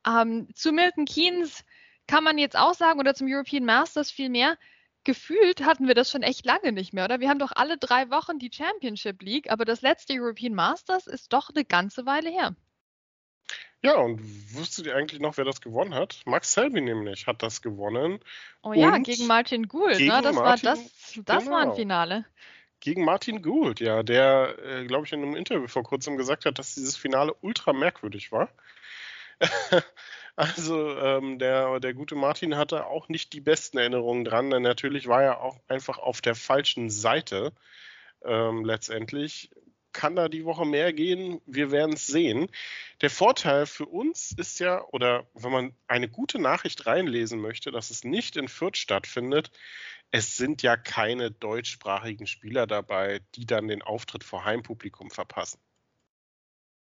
Ähm, 0.07 0.49
zu 0.55 0.73
Milton 0.73 1.05
Keynes 1.05 1.65
kann 2.07 2.25
man 2.25 2.39
jetzt 2.39 2.57
auch 2.57 2.75
sagen, 2.75 3.01
oder 3.01 3.15
zum 3.15 3.27
European 3.29 3.65
Masters 3.65 4.11
vielmehr, 4.11 4.57
gefühlt 5.05 5.65
hatten 5.65 5.87
wir 5.87 5.95
das 5.95 6.11
schon 6.11 6.23
echt 6.23 6.45
lange 6.45 6.73
nicht 6.73 6.93
mehr, 6.93 7.05
oder? 7.05 7.21
Wir 7.21 7.29
haben 7.29 7.39
doch 7.39 7.53
alle 7.55 7.79
drei 7.79 8.11
Wochen 8.11 8.39
die 8.39 8.51
Championship 8.53 9.23
League, 9.23 9.51
aber 9.51 9.65
das 9.65 9.83
letzte 9.83 10.15
European 10.15 10.55
Masters 10.55 11.07
ist 11.07 11.33
doch 11.33 11.51
eine 11.51 11.65
ganze 11.65 12.07
Weile 12.07 12.31
her. 12.31 12.55
Ja, 13.83 13.99
und 13.99 14.21
wusstet 14.55 14.87
ihr 14.87 14.97
eigentlich 14.97 15.21
noch, 15.21 15.37
wer 15.37 15.45
das 15.45 15.61
gewonnen 15.61 15.95
hat? 15.95 16.23
Max 16.25 16.53
Selby 16.53 16.81
nämlich 16.81 17.27
hat 17.29 17.43
das 17.43 17.63
gewonnen. 17.63 18.19
Oh 18.63 18.73
ja, 18.73 18.99
gegen 18.99 19.27
Martin 19.27 19.69
Gould, 19.69 20.01
ne? 20.01 20.21
Das 20.23 20.35
Martin, 20.35 20.37
war 20.37 20.57
das, 20.57 21.15
das 21.25 21.45
genau. 21.45 21.55
war 21.55 21.59
ein 21.59 21.65
genau. 21.67 21.77
Finale 21.77 22.25
gegen 22.81 23.05
Martin 23.05 23.43
Gould, 23.43 23.81
ja, 23.81 24.03
der, 24.03 24.57
äh, 24.65 24.85
glaube 24.85 25.07
ich, 25.07 25.13
in 25.13 25.23
einem 25.23 25.37
Interview 25.37 25.67
vor 25.67 25.83
kurzem 25.83 26.17
gesagt 26.17 26.45
hat, 26.45 26.59
dass 26.59 26.75
dieses 26.75 26.97
Finale 26.97 27.35
ultra 27.41 27.73
merkwürdig 27.73 28.33
war. 28.33 28.49
also 30.37 30.97
ähm, 30.99 31.39
der, 31.39 31.81
der 31.81 31.95
gute 31.95 32.15
Martin 32.15 32.57
hatte 32.57 32.87
auch 32.87 33.09
nicht 33.09 33.33
die 33.33 33.41
besten 33.41 33.79
Erinnerungen 33.79 34.25
dran, 34.25 34.51
denn 34.51 34.63
natürlich 34.63 35.09
war 35.09 35.23
er 35.23 35.41
auch 35.41 35.59
einfach 35.69 35.99
auf 35.99 36.21
der 36.21 36.35
falschen 36.35 36.91
Seite 36.91 37.53
ähm, 38.25 38.65
letztendlich. 38.65 39.51
Kann 39.93 40.15
da 40.15 40.29
die 40.29 40.45
Woche 40.45 40.67
mehr 40.67 40.93
gehen? 40.93 41.41
Wir 41.47 41.71
werden 41.71 41.95
es 41.95 42.07
sehen. 42.07 42.49
Der 43.01 43.09
Vorteil 43.09 43.65
für 43.65 43.87
uns 43.87 44.33
ist 44.37 44.59
ja, 44.59 44.85
oder 44.93 45.27
wenn 45.33 45.53
man 45.53 45.75
eine 45.87 46.09
gute 46.09 46.39
Nachricht 46.39 46.85
reinlesen 46.85 47.41
möchte, 47.41 47.71
dass 47.71 47.89
es 47.89 48.05
nicht 48.05 48.37
in 48.37 48.49
Fürth 48.49 48.77
stattfindet, 48.77 49.51
es 50.11 50.37
sind 50.37 50.63
ja 50.63 50.77
keine 50.77 51.31
deutschsprachigen 51.31 52.27
Spieler 52.27 52.67
dabei, 52.67 53.21
die 53.35 53.47
dann 53.47 53.69
den 53.69 53.83
Auftritt 53.83 54.25
vor 54.25 54.45
Heimpublikum 54.45 55.11
verpassen. 55.11 55.61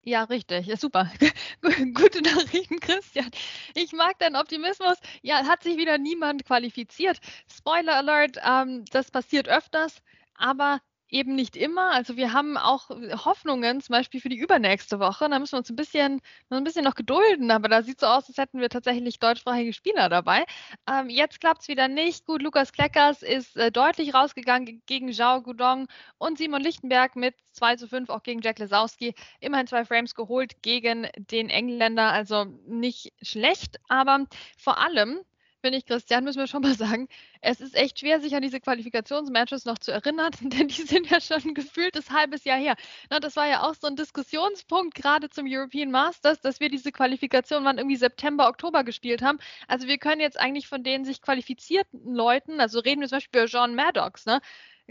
Ja, 0.06 0.24
richtig. 0.24 0.66
Ja, 0.66 0.76
super. 0.76 1.10
Gute 1.62 2.20
Nachrichten, 2.20 2.78
Christian. 2.78 3.30
Ich 3.74 3.92
mag 3.92 4.18
deinen 4.18 4.36
Optimismus. 4.36 4.98
Ja, 5.22 5.46
hat 5.46 5.62
sich 5.62 5.78
wieder 5.78 5.96
niemand 5.96 6.44
qualifiziert. 6.44 7.20
Spoiler 7.50 7.96
Alert, 7.96 8.36
ähm, 8.46 8.84
das 8.90 9.10
passiert 9.10 9.48
öfters. 9.48 10.02
Aber 10.34 10.80
eben 11.14 11.37
nicht 11.37 11.56
immer. 11.56 11.92
Also 11.92 12.16
wir 12.16 12.33
haben 12.33 12.56
auch 12.56 12.90
Hoffnungen, 13.25 13.80
zum 13.80 13.92
Beispiel 13.92 14.21
für 14.21 14.28
die 14.28 14.37
übernächste 14.37 14.99
Woche. 14.99 15.28
Da 15.28 15.38
müssen 15.38 15.52
wir 15.52 15.59
uns 15.59 15.71
ein 15.71 15.76
bisschen, 15.76 16.21
ein 16.50 16.64
bisschen 16.64 16.85
noch 16.85 16.97
gedulden, 16.97 17.50
aber 17.52 17.68
da 17.68 17.83
sieht 17.83 18.00
so 18.00 18.06
aus, 18.06 18.26
als 18.28 18.37
hätten 18.37 18.61
wir 18.61 18.68
tatsächlich 18.68 19.21
deutschsprachige 19.21 19.73
Spieler 19.73 20.09
dabei. 20.09 20.44
Ähm, 20.90 21.09
jetzt 21.09 21.40
klappt 21.40 21.62
es 21.62 21.68
wieder 21.68 21.87
nicht. 21.87 22.26
Gut, 22.26 22.42
Lukas 22.42 22.73
Kleckers 22.73 23.23
ist 23.23 23.56
äh, 23.56 23.71
deutlich 23.71 24.12
rausgegangen 24.12 24.83
gegen 24.87 25.12
Zhao 25.12 25.40
Gudong 25.40 25.87
und 26.18 26.38
Simon 26.38 26.62
Lichtenberg 26.62 27.14
mit 27.14 27.37
2 27.52 27.76
zu 27.76 27.88
5 27.88 28.11
auch 28.11 28.25
gegen 28.25 28.40
Jack 28.40 28.59
Lesowski. 28.59 29.14
Immerhin 29.40 29.68
zwei 29.68 29.85
Frames 29.85 30.16
geholt 30.16 30.62
gegen 30.62 31.06
den 31.16 31.49
Engländer, 31.49 32.12
also 32.12 32.44
nicht 32.66 33.12
schlecht, 33.23 33.78
aber 33.88 34.26
vor 34.59 34.78
allem 34.78 35.21
finde 35.64 35.78
ich, 35.78 35.87
Christian, 35.87 36.25
müssen 36.25 36.40
wir 36.40 36.47
schon 36.47 36.61
mal 36.61 36.75
sagen, 36.75 37.09
es 37.40 37.59
ist 37.62 37.75
echt 37.75 37.99
schwer, 38.00 38.21
sich 38.21 38.37
an 38.37 38.42
diese 38.42 38.61
Qualifikationsmatches 38.61 39.64
noch 39.64 39.78
zu 39.78 39.92
erinnern, 39.92 40.30
denn 40.42 40.68
die 40.68 40.83
sind 40.83 41.09
ja 41.09 41.23
schon 41.23 41.42
ein 41.42 41.54
gefühltes 41.54 42.11
halbes 42.11 42.44
Jahr 42.44 42.59
her. 42.59 42.76
Na, 43.09 43.18
das 43.18 43.37
war 43.37 43.49
ja 43.49 43.62
auch 43.62 43.75
so 43.75 43.87
ein 43.87 43.97
Diskussionspunkt 43.97 44.94
gerade 44.94 45.30
zum 45.30 45.47
European 45.49 45.90
Masters, 45.90 46.42
dass 46.42 46.61
wir 46.61 46.68
diese 46.68 46.92
Qualifikation 46.92 47.64
wann 47.64 47.78
irgendwie 47.78 47.97
September, 47.97 48.49
Oktober 48.49 48.85
gespielt 48.85 49.23
haben. 49.23 49.38
Also 49.66 49.88
wir 49.88 49.97
können 49.97 50.21
jetzt 50.21 50.38
eigentlich 50.38 50.68
von 50.68 50.83
den 50.83 51.06
sich 51.06 51.23
qualifizierten 51.23 52.14
Leuten, 52.14 52.61
also 52.61 52.80
reden 52.80 53.00
wir 53.00 53.09
zum 53.09 53.16
Beispiel 53.16 53.40
über 53.40 53.49
John 53.49 53.75
Maddox, 53.75 54.26
ne? 54.26 54.40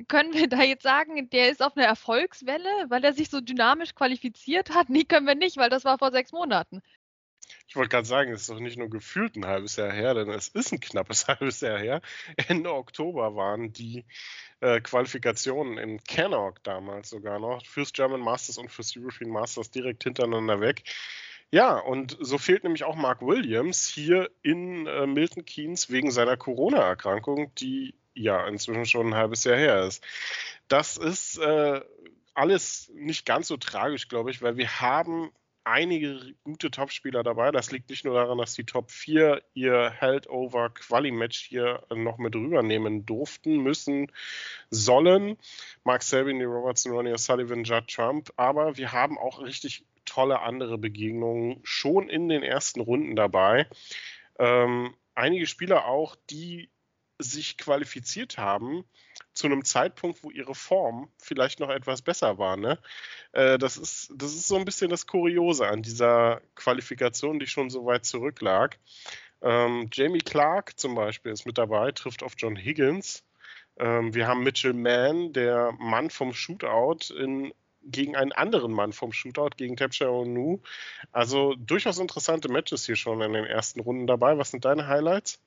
Können 0.07 0.33
wir 0.33 0.47
da 0.49 0.63
jetzt 0.63 0.81
sagen, 0.81 1.29
der 1.29 1.51
ist 1.51 1.61
auf 1.61 1.77
einer 1.77 1.85
Erfolgswelle, 1.85 2.67
weil 2.89 3.03
er 3.03 3.13
sich 3.13 3.29
so 3.29 3.41
dynamisch 3.41 3.93
qualifiziert 3.93 4.71
hat? 4.73 4.89
Nee, 4.89 5.03
können 5.03 5.27
wir 5.27 5.35
nicht, 5.35 5.57
weil 5.57 5.69
das 5.69 5.85
war 5.85 5.99
vor 5.99 6.11
sechs 6.11 6.31
Monaten. 6.31 6.81
Ich 7.67 7.75
wollte 7.75 7.89
gerade 7.89 8.07
sagen, 8.07 8.31
es 8.31 8.41
ist 8.41 8.49
doch 8.49 8.59
nicht 8.59 8.77
nur 8.77 8.89
gefühlt 8.89 9.35
ein 9.35 9.45
halbes 9.45 9.75
Jahr 9.75 9.91
her, 9.91 10.13
denn 10.13 10.29
es 10.29 10.49
ist 10.49 10.71
ein 10.71 10.79
knappes 10.79 11.27
halbes 11.27 11.61
Jahr 11.61 11.79
her. 11.79 12.01
Ende 12.47 12.73
Oktober 12.73 13.35
waren 13.35 13.73
die 13.73 14.05
äh, 14.59 14.79
Qualifikationen 14.81 15.77
in 15.77 16.03
Cannock 16.03 16.63
damals 16.63 17.09
sogar 17.09 17.39
noch 17.39 17.65
fürs 17.65 17.93
German 17.93 18.21
Masters 18.21 18.57
und 18.57 18.71
fürs 18.71 18.95
European 18.95 19.31
Masters 19.31 19.71
direkt 19.71 20.03
hintereinander 20.03 20.61
weg. 20.61 20.83
Ja, 21.51 21.77
und 21.77 22.17
so 22.19 22.39
fehlt 22.39 22.63
nämlich 22.63 22.83
auch 22.83 22.95
Mark 22.95 23.21
Williams 23.21 23.87
hier 23.87 24.31
in 24.41 24.87
äh, 24.87 25.05
Milton 25.05 25.45
Keynes 25.45 25.91
wegen 25.91 26.09
seiner 26.09 26.35
Corona-Erkrankung, 26.35 27.53
die 27.55 27.93
ja 28.15 28.47
inzwischen 28.47 28.85
schon 28.85 29.07
ein 29.07 29.15
halbes 29.15 29.43
Jahr 29.43 29.57
her 29.57 29.83
ist. 29.83 30.03
Das 30.67 30.97
ist 30.97 31.37
äh, 31.37 31.81
alles 32.33 32.91
nicht 32.95 33.25
ganz 33.25 33.47
so 33.47 33.57
tragisch, 33.57 34.07
glaube 34.07 34.31
ich, 34.31 34.41
weil 34.41 34.57
wir 34.57 34.81
haben 34.81 35.31
einige 35.65 36.35
gute 36.43 36.71
Topspieler 36.71 37.23
dabei. 37.23 37.51
Das 37.51 37.71
liegt 37.71 37.89
nicht 37.89 38.05
nur 38.05 38.15
daran, 38.15 38.37
dass 38.37 38.53
die 38.53 38.65
Top 38.65 38.91
4 38.91 39.41
ihr 39.53 39.89
Held-over 39.89 40.69
Quali-Match 40.69 41.39
hier 41.39 41.83
noch 41.93 42.17
mit 42.17 42.35
rübernehmen 42.35 43.05
durften, 43.05 43.57
müssen, 43.57 44.11
sollen. 44.69 45.37
Mark 45.83 46.03
Selby, 46.03 46.43
Robertson, 46.43 46.91
Ronnie 46.91 47.13
O'Sullivan, 47.13 47.63
Judd 47.63 47.87
Trump. 47.87 48.31
Aber 48.35 48.77
wir 48.77 48.91
haben 48.91 49.17
auch 49.17 49.41
richtig 49.41 49.85
tolle 50.05 50.41
andere 50.41 50.77
Begegnungen 50.77 51.59
schon 51.63 52.09
in 52.09 52.29
den 52.29 52.43
ersten 52.43 52.81
Runden 52.81 53.15
dabei. 53.15 53.67
Ähm, 54.39 54.93
einige 55.15 55.47
Spieler 55.47 55.85
auch, 55.85 56.15
die 56.29 56.69
sich 57.19 57.57
qualifiziert 57.57 58.37
haben 58.37 58.83
zu 59.33 59.47
einem 59.47 59.65
Zeitpunkt, 59.65 60.23
wo 60.23 60.31
ihre 60.31 60.55
Form 60.55 61.09
vielleicht 61.17 61.59
noch 61.59 61.69
etwas 61.69 62.01
besser 62.01 62.37
war. 62.37 62.57
Ne? 62.57 62.79
Äh, 63.31 63.57
das, 63.57 63.77
ist, 63.77 64.11
das 64.15 64.33
ist 64.33 64.47
so 64.47 64.55
ein 64.55 64.65
bisschen 64.65 64.89
das 64.89 65.07
Kuriose 65.07 65.67
an 65.67 65.81
dieser 65.81 66.41
Qualifikation, 66.55 67.39
die 67.39 67.47
schon 67.47 67.69
so 67.69 67.85
weit 67.85 68.05
zurücklag. 68.05 68.77
Ähm, 69.41 69.89
Jamie 69.91 70.19
Clark 70.19 70.79
zum 70.79 70.95
Beispiel 70.95 71.31
ist 71.31 71.45
mit 71.45 71.57
dabei, 71.57 71.91
trifft 71.91 72.23
auf 72.23 72.33
John 72.37 72.55
Higgins. 72.55 73.23
Ähm, 73.77 74.13
wir 74.13 74.27
haben 74.27 74.43
Mitchell 74.43 74.73
Mann, 74.73 75.33
der 75.33 75.73
Mann 75.79 76.09
vom 76.09 76.33
Shootout 76.33 77.13
in 77.13 77.53
gegen 77.85 78.15
einen 78.15 78.31
anderen 78.31 78.71
Mann 78.71 78.93
vom 78.93 79.11
Shootout, 79.11 79.57
gegen 79.57 79.75
Tapshire 79.75 80.11
Onu. 80.11 80.61
Also 81.11 81.55
durchaus 81.57 81.99
interessante 81.99 82.49
Matches 82.49 82.85
hier 82.85 82.95
schon 82.95 83.21
in 83.21 83.33
den 83.33 83.45
ersten 83.45 83.81
Runden 83.81 84.07
dabei. 84.07 84.37
Was 84.37 84.51
sind 84.51 84.65
deine 84.65 84.87
Highlights? 84.87 85.41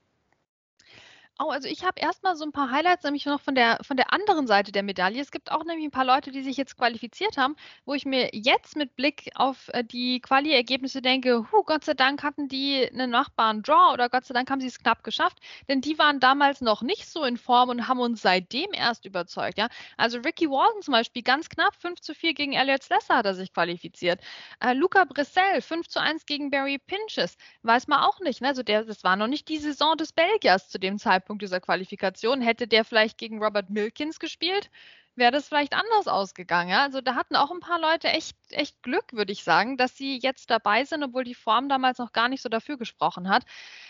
Oh, 1.39 1.51
also 1.51 1.69
ich 1.69 1.85
habe 1.85 2.01
erstmal 2.01 2.35
so 2.35 2.47
ein 2.47 2.53
paar 2.53 2.71
Highlights, 2.71 3.05
nämlich 3.05 3.27
noch 3.27 3.43
von 3.43 3.55
der, 3.55 3.79
von 3.83 3.99
der 3.99 4.11
anderen 4.11 4.47
Seite 4.47 4.73
der 4.73 4.83
Medaille. 4.83 5.21
Es 5.21 5.31
gibt 5.31 5.53
auch 5.53 5.65
nämlich 5.65 5.85
ein 5.85 5.91
paar 5.91 6.07
Leute, 6.07 6.31
die 6.31 6.43
sich 6.43 6.57
jetzt 6.57 6.79
qualifiziert 6.79 7.37
haben, 7.37 7.57
wo 7.85 7.93
ich 7.93 8.07
mir 8.07 8.31
jetzt 8.33 8.75
mit 8.75 8.97
Blick 8.97 9.29
auf 9.35 9.69
äh, 9.75 9.85
die 9.85 10.21
Quali-Ergebnisse 10.21 11.03
denke, 11.03 11.47
hu, 11.53 11.63
Gott 11.65 11.85
sei 11.85 11.93
Dank 11.93 12.23
hatten 12.23 12.49
die 12.49 12.89
einen 12.91 13.11
machbaren 13.11 13.63
Draw 13.63 13.93
oder 13.93 14.09
Gott 14.09 14.25
sei 14.25 14.33
Dank 14.33 14.51
haben 14.51 14.63
sie 14.63 14.67
es 14.69 14.79
knapp 14.79 15.05
geschafft, 15.05 15.39
denn 15.69 15.83
die 15.83 15.99
waren 15.99 16.21
damals 16.21 16.63
noch 16.63 16.81
nicht 16.81 17.07
so 17.07 17.23
in 17.23 17.37
Form 17.37 17.69
und 17.69 17.87
haben 17.87 18.01
uns 18.01 18.23
seitdem 18.23 18.73
erst 18.73 19.05
überzeugt. 19.05 19.59
Ja? 19.59 19.69
Also 19.99 20.21
Ricky 20.21 20.49
Walton 20.49 20.81
zum 20.81 20.93
Beispiel, 20.93 21.23
ganz 21.23 21.51
knapp 21.51 21.75
5 21.75 22.01
zu 22.01 22.15
4 22.15 22.33
gegen 22.33 22.55
Elliot 22.55 22.83
Slesser 22.83 23.17
hat 23.17 23.27
er 23.27 23.35
sich 23.35 23.53
qualifiziert. 23.53 24.23
Äh, 24.61 24.73
Luca 24.73 25.05
Brissell, 25.05 25.61
5 25.61 25.87
zu 25.87 26.01
1 26.01 26.25
gegen 26.25 26.49
Barry 26.49 26.79
Pinches, 26.79 27.37
weiß 27.61 27.89
man 27.89 28.01
auch 28.01 28.21
nicht. 28.21 28.41
Ne? 28.41 28.49
Also 28.49 28.63
der, 28.63 28.85
das 28.85 29.05
war 29.05 29.17
noch 29.17 29.27
nicht 29.27 29.51
die 29.51 29.59
Saison 29.59 29.99
des 29.99 30.15
Belgiers 30.15 30.71
zu 30.71 30.79
dem 30.79 30.99
Zeitpunkt. 30.99 31.26
Zeitpunkt 31.27 31.43
dieser 31.43 31.61
Qualifikation. 31.61 32.41
Hätte 32.41 32.69
der 32.69 32.85
vielleicht 32.85 33.19
gegen 33.19 33.43
Robert 33.43 33.69
Milkins 33.69 34.21
gespielt, 34.21 34.71
wäre 35.17 35.33
das 35.33 35.49
vielleicht 35.49 35.75
anders 35.75 36.09
ausgegangen. 36.09 36.71
Ja? 36.71 36.83
Also 36.83 37.01
da 37.01 37.15
hatten 37.15 37.37
auch 37.37 37.51
ein 37.51 37.61
paar 37.61 37.81
Leute 37.81 38.09
echt, 38.09 38.37
echt 38.51 38.83
Glück, 38.83 39.13
würde 39.13 39.33
ich 39.33 39.45
sagen, 39.45 39.77
dass 39.77 39.97
sie 39.97 40.19
jetzt 40.19 40.51
dabei 40.51 40.85
sind, 40.85 41.03
obwohl 41.03 41.25
die 41.25 41.35
Form 41.35 41.69
damals 41.69 41.99
noch 41.99 42.13
gar 42.13 42.29
nicht 42.29 42.43
so 42.43 42.49
dafür 42.49 42.77
gesprochen 42.77 43.29
hat. 43.29 43.45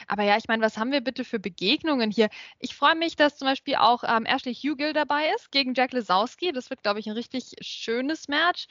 Aber 0.07 0.23
ja, 0.23 0.37
ich 0.37 0.49
meine, 0.49 0.63
was 0.63 0.79
haben 0.79 0.93
wir 0.93 1.01
bitte 1.01 1.25
für 1.25 1.39
Begegnungen 1.39 2.11
hier? 2.11 2.29
Ich 2.59 2.75
freue 2.75 2.95
mich, 2.95 3.17
dass 3.17 3.37
zum 3.37 3.47
Beispiel 3.47 3.77
auch 3.77 4.05
ähm, 4.07 4.25
Ashley 4.25 4.55
Hugill 4.55 4.93
dabei 4.93 5.31
ist 5.37 5.51
gegen 5.51 5.75
Jack 5.75 5.93
Lesowski. 5.93 6.53
Das 6.53 6.71
wird, 6.71 6.83
glaube 6.83 7.01
ich, 7.01 7.07
ein 7.07 7.13
richtig 7.13 7.57
schönes 7.61 8.29
Match. 8.29 8.67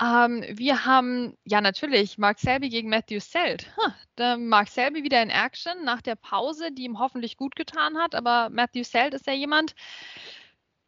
Ähm, 0.00 0.44
wir 0.48 0.84
haben 0.84 1.36
ja 1.44 1.60
natürlich 1.60 2.18
Mark 2.18 2.40
Selby 2.40 2.68
gegen 2.68 2.88
Matthew 2.88 3.20
Selt. 3.20 3.66
Huh, 3.76 4.36
Mark 4.38 4.68
Selby 4.68 5.02
wieder 5.04 5.22
in 5.22 5.30
Action 5.30 5.84
nach 5.84 6.02
der 6.02 6.16
Pause, 6.16 6.72
die 6.72 6.84
ihm 6.84 6.98
hoffentlich 6.98 7.36
gut 7.36 7.54
getan 7.56 7.98
hat. 7.98 8.14
Aber 8.14 8.50
Matthew 8.50 8.84
Selt 8.84 9.14
ist 9.14 9.26
ja 9.26 9.32
jemand, 9.32 9.74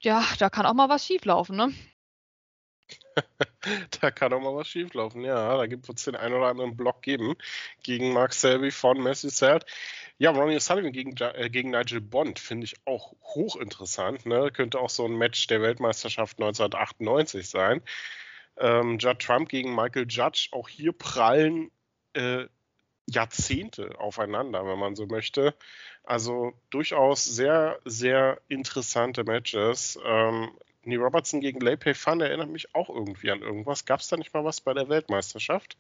ja, 0.06 0.24
da 0.38 0.50
kann 0.50 0.66
auch 0.66 0.74
mal 0.74 0.88
was 0.88 1.04
schieflaufen, 1.04 1.56
ne? 1.56 1.74
da 4.00 4.12
kann 4.12 4.32
auch 4.32 4.40
mal 4.40 4.54
was 4.54 4.68
schieflaufen, 4.68 5.24
ja. 5.24 5.56
Da 5.56 5.66
gibt 5.66 5.88
es 5.88 6.04
den 6.04 6.14
einen 6.14 6.34
oder 6.36 6.46
anderen 6.46 6.76
Block 6.76 7.02
geben 7.02 7.34
gegen 7.82 8.12
Mark 8.12 8.32
Selby 8.32 8.70
von 8.70 9.02
Messi 9.02 9.30
Selt. 9.30 9.66
Ja, 10.18 10.30
Ronnie 10.30 10.60
Sullivan 10.60 10.92
gegen, 10.92 11.16
äh, 11.16 11.50
gegen 11.50 11.70
Nigel 11.70 12.00
Bond 12.00 12.38
finde 12.38 12.66
ich 12.66 12.76
auch 12.84 13.14
hochinteressant. 13.34 14.26
Ne? 14.26 14.52
Könnte 14.52 14.78
auch 14.78 14.90
so 14.90 15.06
ein 15.06 15.18
Match 15.18 15.44
der 15.48 15.60
Weltmeisterschaft 15.60 16.38
1998 16.38 17.50
sein. 17.50 17.82
Ähm, 18.58 18.98
Judd 18.98 19.18
Trump 19.18 19.48
gegen 19.48 19.74
Michael 19.74 20.06
Judge, 20.08 20.50
auch 20.52 20.68
hier 20.68 20.92
prallen 20.92 21.72
äh, 22.12 22.46
Jahrzehnte 23.06 23.98
aufeinander, 23.98 24.66
wenn 24.66 24.78
man 24.78 24.96
so 24.96 25.06
möchte. 25.06 25.54
Also 26.04 26.52
durchaus 26.70 27.24
sehr, 27.24 27.78
sehr 27.84 28.40
interessante 28.48 29.24
Matches. 29.24 29.98
Ähm, 30.04 30.50
Nee, 30.86 30.96
Robertson 30.96 31.40
gegen 31.40 31.58
Leipay 31.58 31.94
Fun 31.94 32.20
erinnert 32.20 32.48
mich 32.48 32.72
auch 32.72 32.88
irgendwie 32.88 33.32
an 33.32 33.42
irgendwas. 33.42 33.86
Gab 33.86 33.98
es 33.98 34.06
da 34.06 34.16
nicht 34.16 34.32
mal 34.32 34.44
was 34.44 34.60
bei 34.60 34.72
der 34.72 34.88
Weltmeisterschaft? 34.88 35.76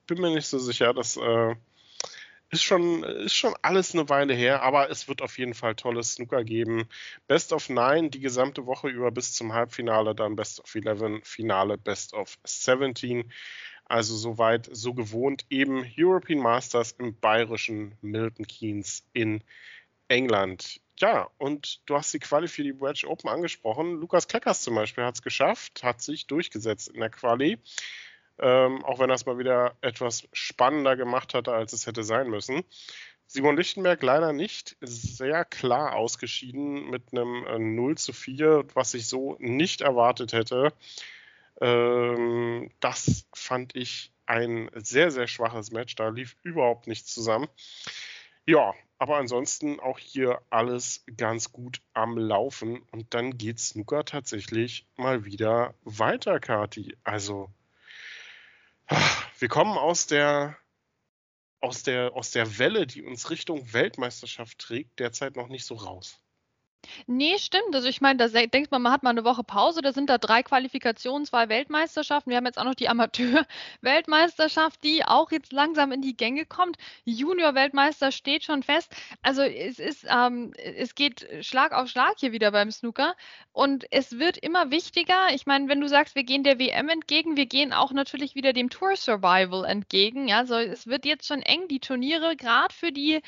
Ich 0.00 0.06
bin 0.06 0.20
mir 0.20 0.34
nicht 0.34 0.48
so 0.48 0.58
sicher. 0.58 0.92
Das 0.92 1.16
äh, 1.16 1.54
ist, 2.50 2.64
schon, 2.64 3.04
ist 3.04 3.36
schon 3.36 3.54
alles 3.62 3.94
eine 3.94 4.08
Weile 4.08 4.34
her, 4.34 4.62
aber 4.62 4.90
es 4.90 5.06
wird 5.06 5.22
auf 5.22 5.38
jeden 5.38 5.54
Fall 5.54 5.76
tolles 5.76 6.14
Snooker 6.14 6.42
geben. 6.42 6.88
Best 7.28 7.52
of 7.52 7.68
Nine 7.68 8.10
die 8.10 8.18
gesamte 8.18 8.66
Woche 8.66 8.88
über 8.88 9.12
bis 9.12 9.34
zum 9.34 9.52
Halbfinale, 9.52 10.16
dann 10.16 10.34
Best 10.34 10.58
of 10.58 10.74
Eleven, 10.74 11.22
Finale 11.22 11.78
Best 11.78 12.12
of 12.12 12.36
17. 12.42 13.30
Also 13.90 14.16
soweit, 14.16 14.68
so 14.70 14.94
gewohnt. 14.94 15.46
Eben 15.50 15.84
European 15.98 16.38
Masters 16.38 16.92
im 16.92 17.18
bayerischen 17.18 17.96
Milton 18.02 18.46
Keynes 18.46 19.02
in 19.14 19.42
England. 20.06 20.80
Ja, 21.00 21.28
und 21.38 21.80
du 21.86 21.96
hast 21.96 22.14
die 22.14 22.20
Quali 22.20 22.46
für 22.46 22.62
die 22.62 22.80
Wedge 22.80 23.08
Open 23.08 23.28
angesprochen. 23.28 23.94
Lukas 23.94 24.28
Kleckers 24.28 24.62
zum 24.62 24.76
Beispiel 24.76 25.02
hat 25.02 25.16
es 25.16 25.22
geschafft, 25.22 25.82
hat 25.82 26.02
sich 26.02 26.28
durchgesetzt 26.28 26.86
in 26.86 27.00
der 27.00 27.10
Quali. 27.10 27.58
Ähm, 28.38 28.84
auch 28.84 29.00
wenn 29.00 29.10
er 29.10 29.16
es 29.16 29.26
mal 29.26 29.38
wieder 29.38 29.74
etwas 29.80 30.28
spannender 30.32 30.94
gemacht 30.94 31.34
hatte, 31.34 31.52
als 31.52 31.72
es 31.72 31.88
hätte 31.88 32.04
sein 32.04 32.30
müssen. 32.30 32.62
Simon 33.26 33.56
Lichtenberg 33.56 34.00
leider 34.04 34.32
nicht 34.32 34.76
sehr 34.82 35.44
klar 35.44 35.96
ausgeschieden 35.96 36.90
mit 36.90 37.10
einem 37.10 37.44
äh, 37.44 37.58
0 37.58 37.98
zu 37.98 38.12
4, 38.12 38.66
was 38.74 38.94
ich 38.94 39.08
so 39.08 39.36
nicht 39.40 39.80
erwartet 39.80 40.32
hätte. 40.32 40.72
Ähm, 41.60 42.70
das 42.80 43.26
fand 43.34 43.76
ich 43.76 44.12
ein 44.26 44.70
sehr, 44.74 45.10
sehr 45.10 45.26
schwaches 45.26 45.70
Match. 45.72 45.94
Da 45.96 46.08
lief 46.08 46.36
überhaupt 46.42 46.86
nichts 46.86 47.12
zusammen. 47.12 47.48
Ja, 48.46 48.74
aber 48.98 49.16
ansonsten 49.16 49.80
auch 49.80 49.98
hier 49.98 50.40
alles 50.50 51.04
ganz 51.16 51.52
gut 51.52 51.80
am 51.94 52.16
Laufen. 52.18 52.82
Und 52.90 53.14
dann 53.14 53.38
geht 53.38 53.58
Snooker 53.58 54.04
tatsächlich 54.04 54.86
mal 54.96 55.24
wieder 55.24 55.74
weiter, 55.82 56.38
Kati. 56.38 56.96
Also, 57.02 57.50
wir 59.38 59.48
kommen 59.48 59.78
aus 59.78 60.06
der, 60.06 60.56
aus 61.60 61.82
der, 61.82 62.14
aus 62.14 62.30
der 62.30 62.58
Welle, 62.58 62.86
die 62.86 63.02
uns 63.02 63.30
Richtung 63.30 63.72
Weltmeisterschaft 63.72 64.58
trägt, 64.58 64.98
derzeit 64.98 65.36
noch 65.36 65.48
nicht 65.48 65.64
so 65.64 65.74
raus. 65.74 66.20
Nee, 67.06 67.38
stimmt. 67.38 67.74
Also 67.74 67.88
ich 67.88 68.00
meine, 68.00 68.16
da 68.16 68.28
denkt 68.28 68.70
man, 68.70 68.82
man 68.82 68.92
hat 68.92 69.02
mal 69.02 69.10
eine 69.10 69.24
Woche 69.24 69.44
Pause, 69.44 69.82
da 69.82 69.92
sind 69.92 70.08
da 70.08 70.18
drei 70.18 70.42
Qualifikationen, 70.42 71.26
zwei 71.26 71.48
Weltmeisterschaften. 71.48 72.30
Wir 72.30 72.36
haben 72.38 72.46
jetzt 72.46 72.58
auch 72.58 72.64
noch 72.64 72.74
die 72.74 72.88
Amateur-Weltmeisterschaft, 72.88 74.82
die 74.82 75.04
auch 75.04 75.30
jetzt 75.30 75.52
langsam 75.52 75.92
in 75.92 76.00
die 76.02 76.16
Gänge 76.16 76.46
kommt. 76.46 76.78
Junior-Weltmeister 77.04 78.12
steht 78.12 78.44
schon 78.44 78.62
fest. 78.62 78.92
Also 79.22 79.42
es 79.42 79.78
ist, 79.78 80.06
ähm, 80.08 80.52
es 80.56 80.94
geht 80.94 81.26
Schlag 81.44 81.72
auf 81.72 81.88
Schlag 81.88 82.14
hier 82.18 82.32
wieder 82.32 82.50
beim 82.50 82.70
Snooker 82.70 83.14
und 83.52 83.84
es 83.90 84.18
wird 84.18 84.38
immer 84.38 84.70
wichtiger. 84.70 85.34
Ich 85.34 85.46
meine, 85.46 85.68
wenn 85.68 85.80
du 85.80 85.88
sagst, 85.88 86.14
wir 86.14 86.24
gehen 86.24 86.44
der 86.44 86.58
WM 86.58 86.88
entgegen, 86.88 87.36
wir 87.36 87.46
gehen 87.46 87.72
auch 87.72 87.92
natürlich 87.92 88.34
wieder 88.34 88.52
dem 88.52 88.70
Tour 88.70 88.96
Survival 88.96 89.64
entgegen. 89.64 90.28
Ja, 90.28 90.38
also 90.38 90.54
es 90.56 90.86
wird 90.86 91.04
jetzt 91.04 91.26
schon 91.26 91.42
eng, 91.42 91.68
die 91.68 91.80
Turniere, 91.80 92.36
gerade 92.36 92.74
für 92.74 92.92
die 92.92 93.20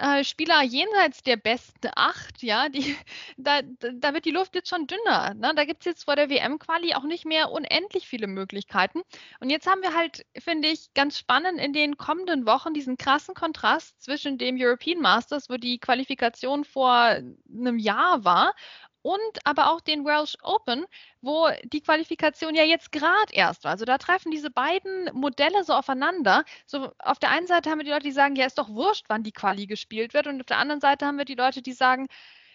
äh, 0.00 0.24
Spieler 0.24 0.62
jenseits 0.62 1.22
der 1.22 1.36
besten 1.36 1.90
acht, 1.94 2.42
ja, 2.42 2.68
die, 2.68 2.96
da, 3.36 3.60
da 3.62 4.14
wird 4.14 4.24
die 4.24 4.30
Luft 4.30 4.54
jetzt 4.54 4.68
schon 4.68 4.86
dünner. 4.86 5.34
Ne? 5.34 5.52
Da 5.54 5.64
gibt 5.64 5.80
es 5.80 5.86
jetzt 5.86 6.04
vor 6.04 6.16
der 6.16 6.30
WM-Quali 6.30 6.94
auch 6.94 7.04
nicht 7.04 7.26
mehr 7.26 7.50
unendlich 7.50 8.08
viele 8.08 8.26
Möglichkeiten. 8.26 9.02
Und 9.40 9.50
jetzt 9.50 9.66
haben 9.66 9.82
wir 9.82 9.94
halt, 9.94 10.24
finde 10.38 10.68
ich, 10.68 10.92
ganz 10.94 11.18
spannend 11.18 11.58
in 11.60 11.72
den 11.72 11.96
kommenden 11.96 12.46
Wochen 12.46 12.72
diesen 12.74 12.96
krassen 12.96 13.34
Kontrast 13.34 14.00
zwischen 14.02 14.38
dem 14.38 14.56
European 14.58 15.00
Masters, 15.00 15.50
wo 15.50 15.56
die 15.56 15.78
Qualifikation 15.78 16.64
vor 16.64 16.92
einem 16.92 17.78
Jahr 17.78 18.24
war, 18.24 18.54
und 19.02 19.38
aber 19.44 19.70
auch 19.70 19.80
den 19.80 20.04
Welsh 20.04 20.36
Open, 20.42 20.86
wo 21.20 21.48
die 21.64 21.80
Qualifikation 21.80 22.54
ja 22.54 22.64
jetzt 22.64 22.92
gerade 22.92 23.32
erst 23.32 23.64
war. 23.64 23.72
Also 23.72 23.84
da 23.84 23.98
treffen 23.98 24.30
diese 24.30 24.50
beiden 24.50 25.10
Modelle 25.12 25.64
so 25.64 25.72
aufeinander. 25.72 26.44
So 26.66 26.92
auf 26.98 27.18
der 27.18 27.30
einen 27.30 27.46
Seite 27.46 27.70
haben 27.70 27.78
wir 27.78 27.84
die 27.84 27.90
Leute, 27.90 28.04
die 28.04 28.12
sagen, 28.12 28.36
ja, 28.36 28.46
ist 28.46 28.58
doch 28.58 28.68
wurscht, 28.68 29.06
wann 29.08 29.22
die 29.22 29.32
Quali 29.32 29.66
gespielt 29.66 30.14
wird. 30.14 30.26
Und 30.26 30.40
auf 30.40 30.46
der 30.46 30.58
anderen 30.58 30.80
Seite 30.80 31.06
haben 31.06 31.18
wir 31.18 31.24
die 31.24 31.34
Leute, 31.34 31.62
die 31.62 31.72
sagen, 31.72 32.06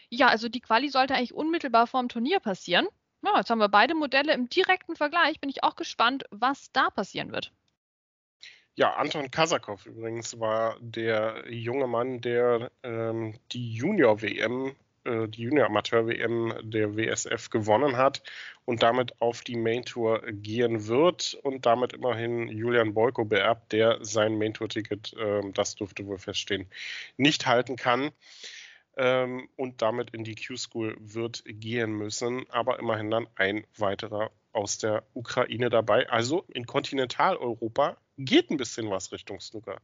ja, 0.09 0.27
also 0.27 0.49
die 0.49 0.61
Quali 0.61 0.89
sollte 0.89 1.15
eigentlich 1.15 1.33
unmittelbar 1.33 1.87
vor 1.87 2.01
dem 2.01 2.09
Turnier 2.09 2.39
passieren. 2.39 2.87
Ja, 3.23 3.37
jetzt 3.37 3.49
haben 3.49 3.59
wir 3.59 3.69
beide 3.69 3.95
Modelle 3.95 4.33
im 4.33 4.49
direkten 4.49 4.95
Vergleich. 4.95 5.39
Bin 5.39 5.49
ich 5.49 5.63
auch 5.63 5.75
gespannt, 5.75 6.25
was 6.29 6.71
da 6.71 6.89
passieren 6.91 7.31
wird. 7.31 7.51
Ja, 8.77 8.93
Anton 8.95 9.31
Kasakov 9.31 9.85
übrigens 9.85 10.37
war 10.39 10.77
der 10.81 11.49
junge 11.49 11.87
Mann, 11.87 12.19
der 12.19 12.71
ähm, 12.83 13.39
die 13.53 13.73
Junior-WM 13.73 14.75
äh, 15.05 15.27
die 15.27 15.43
Junior-Amateur-WM 15.43 16.53
der 16.63 16.95
WSF 16.95 17.49
gewonnen 17.49 17.97
hat 17.97 18.23
und 18.65 18.83
damit 18.83 19.21
auf 19.21 19.41
die 19.41 19.55
Main 19.55 19.85
Tour 19.85 20.21
gehen 20.31 20.87
wird 20.87 21.37
und 21.43 21.65
damit 21.65 21.93
immerhin 21.93 22.47
Julian 22.47 22.93
Boyko 22.93 23.25
beerbt, 23.25 23.71
der 23.71 23.99
sein 24.01 24.37
Main 24.37 24.53
Tour-Ticket, 24.53 25.13
äh, 25.13 25.41
das 25.53 25.75
durfte 25.75 26.05
wohl 26.05 26.17
feststehen, 26.17 26.67
nicht 27.17 27.45
halten 27.45 27.75
kann 27.75 28.11
ähm, 28.97 29.49
und 29.55 29.81
damit 29.81 30.11
in 30.11 30.23
die 30.23 30.35
Q-School 30.35 30.95
wird 30.99 31.43
gehen 31.45 31.91
müssen, 31.91 32.49
aber 32.49 32.79
immerhin 32.79 33.11
dann 33.11 33.27
ein 33.35 33.65
weiterer 33.77 34.31
aus 34.51 34.77
der 34.77 35.03
Ukraine 35.13 35.69
dabei. 35.69 36.09
Also 36.09 36.45
in 36.47 36.65
Kontinentaleuropa 36.65 37.97
geht 38.17 38.49
ein 38.49 38.57
bisschen 38.57 38.89
was 38.89 39.11
Richtung 39.11 39.39
Snooker. 39.39 39.81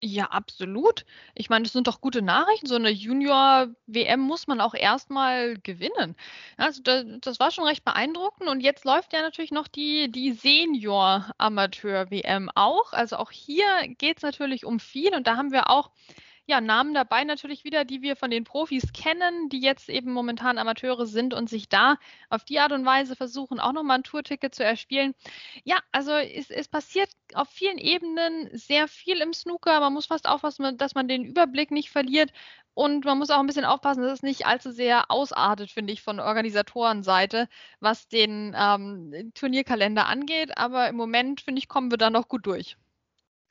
Ja, 0.00 0.26
absolut. 0.26 1.04
Ich 1.34 1.50
meine, 1.50 1.64
das 1.64 1.72
sind 1.72 1.88
doch 1.88 2.00
gute 2.00 2.22
Nachrichten. 2.22 2.68
So 2.68 2.76
eine 2.76 2.90
Junior-WM 2.90 4.20
muss 4.20 4.46
man 4.46 4.60
auch 4.60 4.74
erstmal 4.74 5.58
gewinnen. 5.58 6.14
Also 6.56 6.82
da, 6.82 7.02
das 7.02 7.40
war 7.40 7.50
schon 7.50 7.64
recht 7.64 7.84
beeindruckend. 7.84 8.48
Und 8.48 8.60
jetzt 8.60 8.84
läuft 8.84 9.12
ja 9.12 9.22
natürlich 9.22 9.50
noch 9.50 9.66
die, 9.66 10.08
die 10.08 10.30
Senior-Amateur-WM 10.32 12.48
auch. 12.54 12.92
Also 12.92 13.16
auch 13.16 13.32
hier 13.32 13.66
geht 13.98 14.18
es 14.18 14.22
natürlich 14.22 14.64
um 14.64 14.78
viel. 14.78 15.16
Und 15.16 15.26
da 15.26 15.36
haben 15.36 15.50
wir 15.50 15.68
auch 15.68 15.90
ja, 16.48 16.62
Namen 16.62 16.94
dabei 16.94 17.24
natürlich 17.24 17.64
wieder, 17.64 17.84
die 17.84 18.00
wir 18.00 18.16
von 18.16 18.30
den 18.30 18.44
Profis 18.44 18.94
kennen, 18.94 19.50
die 19.50 19.60
jetzt 19.60 19.90
eben 19.90 20.12
momentan 20.12 20.56
Amateure 20.56 21.06
sind 21.06 21.34
und 21.34 21.50
sich 21.50 21.68
da 21.68 21.96
auf 22.30 22.42
die 22.44 22.58
Art 22.58 22.72
und 22.72 22.86
Weise 22.86 23.16
versuchen, 23.16 23.60
auch 23.60 23.72
nochmal 23.72 23.98
ein 23.98 24.02
Tourticket 24.02 24.54
zu 24.54 24.64
erspielen. 24.64 25.14
Ja, 25.64 25.76
also 25.92 26.12
es, 26.12 26.50
es 26.50 26.66
passiert 26.66 27.10
auf 27.34 27.50
vielen 27.50 27.76
Ebenen 27.76 28.48
sehr 28.56 28.88
viel 28.88 29.20
im 29.20 29.34
Snooker. 29.34 29.78
Man 29.80 29.92
muss 29.92 30.06
fast 30.06 30.26
aufpassen, 30.26 30.78
dass 30.78 30.94
man 30.94 31.06
den 31.06 31.22
Überblick 31.22 31.70
nicht 31.70 31.90
verliert. 31.90 32.32
Und 32.72 33.04
man 33.04 33.18
muss 33.18 33.28
auch 33.28 33.40
ein 33.40 33.46
bisschen 33.46 33.66
aufpassen, 33.66 34.02
dass 34.02 34.14
es 34.14 34.22
nicht 34.22 34.46
allzu 34.46 34.70
sehr 34.70 35.10
ausartet, 35.10 35.70
finde 35.70 35.92
ich, 35.92 36.00
von 36.00 36.18
Organisatorenseite, 36.18 37.48
was 37.80 38.08
den 38.08 38.56
ähm, 38.56 39.32
Turnierkalender 39.34 40.06
angeht. 40.06 40.56
Aber 40.56 40.88
im 40.88 40.96
Moment, 40.96 41.42
finde 41.42 41.58
ich, 41.58 41.68
kommen 41.68 41.90
wir 41.90 41.98
da 41.98 42.08
noch 42.08 42.28
gut 42.28 42.46
durch. 42.46 42.78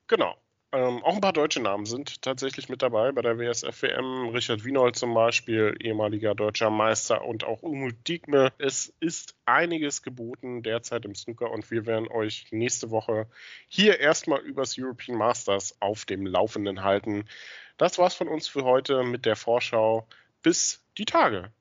Genau. 0.08 0.36
Ähm, 0.78 1.04
auch 1.04 1.16
ein 1.16 1.22
paar 1.22 1.34
deutsche 1.34 1.60
Namen 1.60 1.88
sind 1.88 2.22
tatsächlich 2.22 2.70
mit 2.70 2.84
dabei 2.84 3.12
bei 3.12 3.24
der 3.24 3.40
WSF-WM. 3.40 4.30
Richard 4.30 4.64
Wienold 4.64 4.96
zum 4.96 5.12
Beispiel, 5.16 5.76
ehemaliger 5.82 6.36
deutscher 6.36 6.70
Meister 6.70 7.26
und 7.26 7.46
auch 7.46 7.64
Umut 7.64 7.96
Diekme. 8.08 8.54
Es 8.60 8.94
ist 9.00 9.34
einiges 9.48 10.04
geboten 10.04 10.62
derzeit 10.62 11.06
im 11.06 11.16
Snooker 11.16 11.50
und 11.50 11.72
wir 11.72 11.88
werden 11.88 12.08
euch 12.08 12.46
nächste 12.52 12.92
Woche 12.92 13.26
hier 13.68 14.00
erstmal 14.00 14.42
übers 14.42 14.76
European 14.78 15.18
Masters 15.18 15.76
auf 15.80 16.06
dem 16.06 16.28
Laufenden 16.28 16.84
halten. 16.84 17.26
Das 17.80 17.98
war's 17.98 18.14
von 18.14 18.28
uns 18.28 18.48
für 18.48 18.64
heute 18.64 19.04
mit 19.04 19.26
der 19.26 19.36
Vorschau. 19.36 20.08
Bis 20.44 20.86
die 21.00 21.06
Tage. 21.06 21.52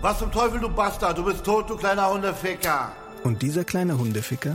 Was 0.00 0.20
zum 0.20 0.30
Teufel, 0.30 0.60
du 0.60 0.68
Bastard? 0.68 1.18
Du 1.18 1.24
bist 1.24 1.44
tot, 1.44 1.68
du 1.68 1.76
kleiner 1.76 2.08
Hundeficker. 2.08 2.94
Und 3.24 3.42
dieser 3.42 3.64
kleine 3.64 3.98
Hundeficker? 3.98 4.54